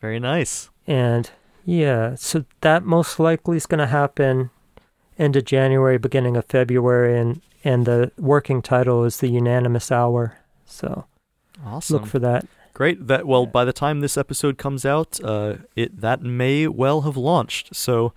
[0.00, 0.70] very nice.
[0.86, 1.30] and
[1.66, 4.50] yeah, so that most likely is going to happen
[5.18, 10.36] end of January, beginning of February, and and the working title is the Unanimous Hour.
[10.66, 11.06] So
[11.64, 11.96] Awesome.
[11.96, 12.46] look for that.
[12.74, 13.06] Great.
[13.06, 17.16] That well, by the time this episode comes out, uh, it that may well have
[17.16, 17.74] launched.
[17.74, 18.12] So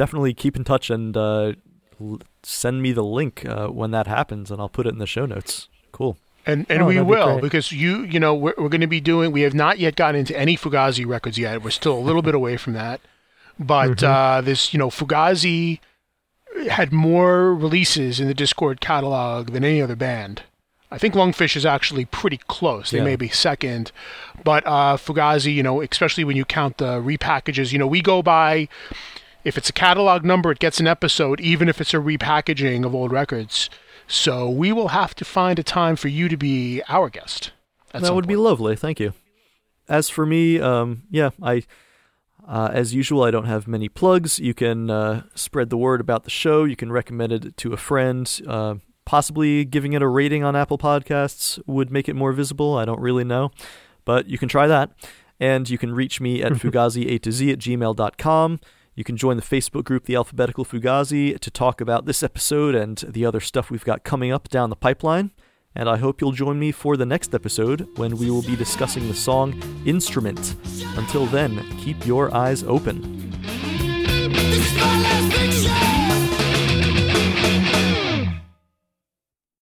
[0.00, 1.52] definitely keep in touch and uh,
[2.00, 5.06] l- send me the link uh, when that happens, and I'll put it in the
[5.06, 5.68] show notes.
[5.92, 6.16] Cool.
[6.46, 8.86] And and Oh, we that'd be will because you you know we're, we're going to
[8.98, 11.62] be doing we have not yet gotten into any Fugazi records yet.
[11.62, 13.00] We're still a little bit away from that.
[13.58, 14.08] But Mhm.
[14.08, 15.80] uh, this you know Fugazi
[16.70, 20.42] had more releases in the Dischord catalog than any other band.
[20.90, 22.90] I think Lungfish is actually pretty close.
[22.90, 23.04] They Yeah.
[23.10, 23.92] may be second,
[24.42, 28.22] but uh, Fugazi, you know, especially when you count the repackages, you know, we go
[28.22, 28.66] by
[29.44, 32.94] if it's a catalog number, it gets an episode, even if it's a repackaging of
[32.94, 33.70] old records.
[34.06, 37.52] So we will have to find a time for you to be our guest.
[37.92, 38.76] that would be lovely.
[38.76, 39.14] Thank you.
[39.88, 41.62] As for me, um, yeah, I,
[42.46, 44.38] uh, as usual, I don't have many plugs.
[44.38, 46.64] You can uh, spread the word about the show.
[46.64, 48.40] You can recommend it to a friend.
[48.46, 52.76] Uh, possibly giving it a rating on Apple Podcasts would make it more visible.
[52.76, 53.50] I don't really know,
[54.04, 54.90] but you can try that.
[55.40, 58.60] And you can reach me at fugazi a to z at gmail.com.
[58.94, 62.98] You can join the Facebook group, The Alphabetical Fugazi, to talk about this episode and
[62.98, 65.30] the other stuff we've got coming up down the pipeline.
[65.74, 69.06] And I hope you'll join me for the next episode when we will be discussing
[69.06, 70.56] the song Instrument.
[70.96, 73.20] Until then, keep your eyes open.